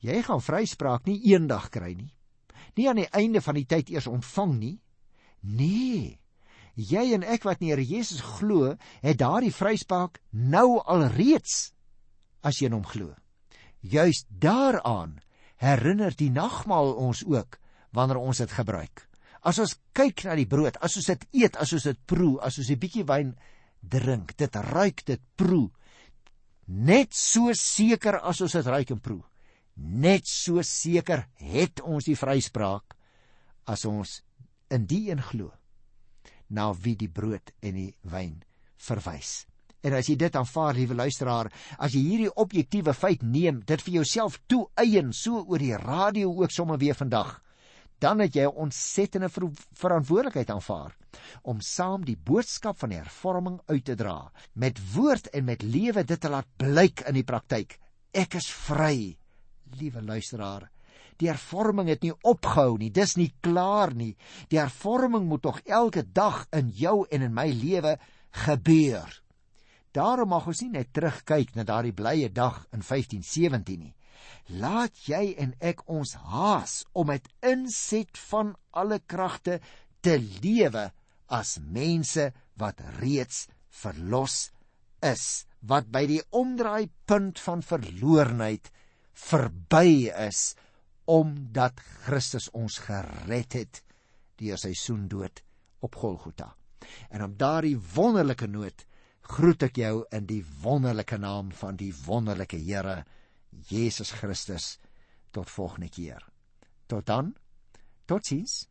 Jy 0.00 0.22
gaan 0.24 0.42
vryspraak 0.42 1.06
nie 1.06 1.20
eendag 1.32 1.68
kry 1.74 1.92
nie. 1.96 2.12
Nie 2.76 2.88
aan 2.88 3.00
die 3.00 3.10
einde 3.16 3.40
van 3.40 3.56
die 3.56 3.66
tyd 3.68 3.90
eers 3.92 4.08
ontvang 4.10 4.56
nie. 4.58 4.76
Nee. 5.40 6.18
Jy 6.76 7.04
en 7.16 7.24
ek 7.24 7.46
wat 7.48 7.62
in 7.64 7.70
Here 7.70 7.84
Jesus 7.84 8.20
glo, 8.20 8.74
het 9.00 9.20
daardie 9.20 9.54
vryspraak 9.54 10.20
nou 10.30 10.82
alreeds 10.84 11.72
as 12.44 12.60
jy 12.60 12.68
in 12.68 12.76
hom 12.76 12.84
glo. 12.84 13.14
Juist 13.80 14.28
daaraan 14.28 15.16
herinner 15.62 16.12
die 16.12 16.30
nagmaal 16.30 16.92
ons 17.00 17.24
ook 17.24 17.56
wanneer 17.96 18.20
ons 18.20 18.42
dit 18.42 18.52
gebruik. 18.52 19.05
As 19.46 19.60
ons 19.62 19.76
kyk 19.94 20.24
na 20.26 20.34
die 20.34 20.48
brood, 20.50 20.78
as 20.82 20.96
ons 20.98 21.06
dit 21.12 21.26
eet, 21.42 21.56
as 21.62 21.72
ons 21.76 21.84
dit 21.86 21.98
proe, 22.10 22.40
as 22.42 22.58
ons 22.58 22.70
'n 22.70 22.80
bietjie 22.82 23.06
wyn 23.06 23.36
drink, 23.80 24.36
dit 24.36 24.56
ruik, 24.72 25.04
dit 25.06 25.22
proe. 25.36 25.70
Net 26.66 27.14
so 27.14 27.52
seker 27.54 28.18
as 28.18 28.40
ons 28.40 28.52
dit 28.52 28.66
ruik 28.66 28.90
en 28.90 29.00
proe. 29.00 29.22
Net 29.76 30.26
so 30.26 30.62
seker 30.62 31.28
het 31.38 31.80
ons 31.80 32.04
die 32.04 32.16
vryspraak 32.16 32.96
as 33.66 33.84
ons 33.84 34.22
in 34.70 34.86
die 34.86 35.10
een 35.10 35.22
glo 35.22 35.52
na 36.48 36.72
wie 36.72 36.96
die 36.96 37.10
brood 37.10 37.52
en 37.62 37.74
die 37.74 37.94
wyn 38.02 38.42
verwys. 38.78 39.46
En 39.82 39.94
as 39.94 40.08
jy 40.08 40.16
dit 40.18 40.34
aanvaar, 40.34 40.74
liewe 40.74 40.94
luisteraar, 40.94 41.52
as 41.78 41.94
jy 41.94 42.02
hierdie 42.02 42.34
objektiewe 42.34 42.94
feit 42.94 43.22
neem, 43.22 43.60
dit 43.66 43.82
vir 43.82 44.00
jouself 44.00 44.40
toeëien 44.50 45.12
so 45.14 45.44
oor 45.44 45.62
die 45.62 45.76
radio 45.76 46.32
ook 46.32 46.50
sommer 46.50 46.78
weer 46.78 46.96
vandag, 46.98 47.36
dan 47.98 48.20
het 48.20 48.34
jy 48.34 48.44
'n 48.44 48.60
ontsettende 48.66 49.28
ver 49.28 49.50
verantwoordelikheid 49.72 50.50
aanvaar 50.50 50.96
om 51.42 51.60
saam 51.60 52.04
die 52.04 52.16
boodskap 52.16 52.78
van 52.78 52.88
die 52.88 52.98
hervorming 52.98 53.60
uit 53.66 53.84
te 53.84 53.94
dra 53.94 54.32
met 54.52 54.80
woord 54.94 55.26
en 55.26 55.44
met 55.44 55.62
lewe 55.62 56.04
dit 56.04 56.20
te 56.20 56.28
laat 56.28 56.46
blyk 56.56 57.00
in 57.00 57.14
die 57.14 57.24
praktyk 57.24 57.78
ek 58.12 58.34
is 58.34 58.50
vry 58.50 59.16
liewe 59.78 60.02
luisteraar 60.02 60.70
Die 61.16 61.30
hervorming 61.30 61.88
het 61.88 62.02
nie 62.04 62.12
opgehou 62.28 62.76
nie, 62.76 62.90
dis 62.92 63.16
nie 63.16 63.30
klaar 63.40 63.94
nie. 63.96 64.12
Die 64.52 64.60
hervorming 64.60 65.24
moet 65.28 65.46
tog 65.46 65.62
elke 65.64 66.04
dag 66.04 66.44
in 66.52 66.68
jou 66.76 67.06
en 67.10 67.24
in 67.24 67.34
my 67.34 67.48
lewe 67.48 67.96
gebeur. 68.44 69.22
Daarom 69.96 70.34
mag 70.34 70.46
ons 70.46 70.60
nie 70.60 70.74
net 70.74 70.92
terugkyk 70.92 71.54
na 71.56 71.64
daardie 71.64 71.94
blye 71.96 72.28
dag 72.28 72.66
in 72.68 72.84
1517 72.84 73.80
nie. 73.80 73.94
Laat 74.62 75.08
jy 75.08 75.34
en 75.42 75.54
ek 75.60 75.82
ons 75.90 76.14
haas 76.30 76.84
om 76.92 77.10
met 77.10 77.26
inset 77.42 78.18
van 78.30 78.54
alle 78.70 79.00
kragte 79.06 79.60
te 80.00 80.18
lewe 80.42 80.90
as 81.26 81.56
mense 81.58 82.30
wat 82.60 82.80
reeds 83.00 83.46
verlos 83.82 84.50
is, 85.04 85.46
wat 85.60 85.90
by 85.92 86.04
die 86.08 86.22
omdraaipunt 86.30 87.40
van 87.42 87.64
verloornheid 87.66 88.70
verby 89.16 90.12
is 90.28 90.54
omdat 91.06 91.80
Christus 92.04 92.48
ons 92.54 92.78
gered 92.82 93.54
het 93.54 93.82
deur 94.40 94.58
sy 94.60 94.72
soendood 94.76 95.42
op 95.86 95.98
Golgotha. 95.98 96.50
En 97.10 97.22
om 97.24 97.36
daardie 97.38 97.76
wonderlike 97.94 98.48
noot 98.50 98.84
groet 99.26 99.66
ek 99.66 99.80
jou 99.82 99.94
in 100.14 100.26
die 100.28 100.42
wonderlike 100.62 101.18
naam 101.18 101.50
van 101.60 101.78
die 101.78 101.92
wonderlike 102.06 102.58
Here 102.62 103.02
Jesus 103.60 104.10
Christus 104.10 104.78
tot 105.30 105.50
volgende 105.50 105.88
keer. 105.88 106.26
Tot 106.86 107.06
dan. 107.06 107.34
Totsiens. 108.04 108.68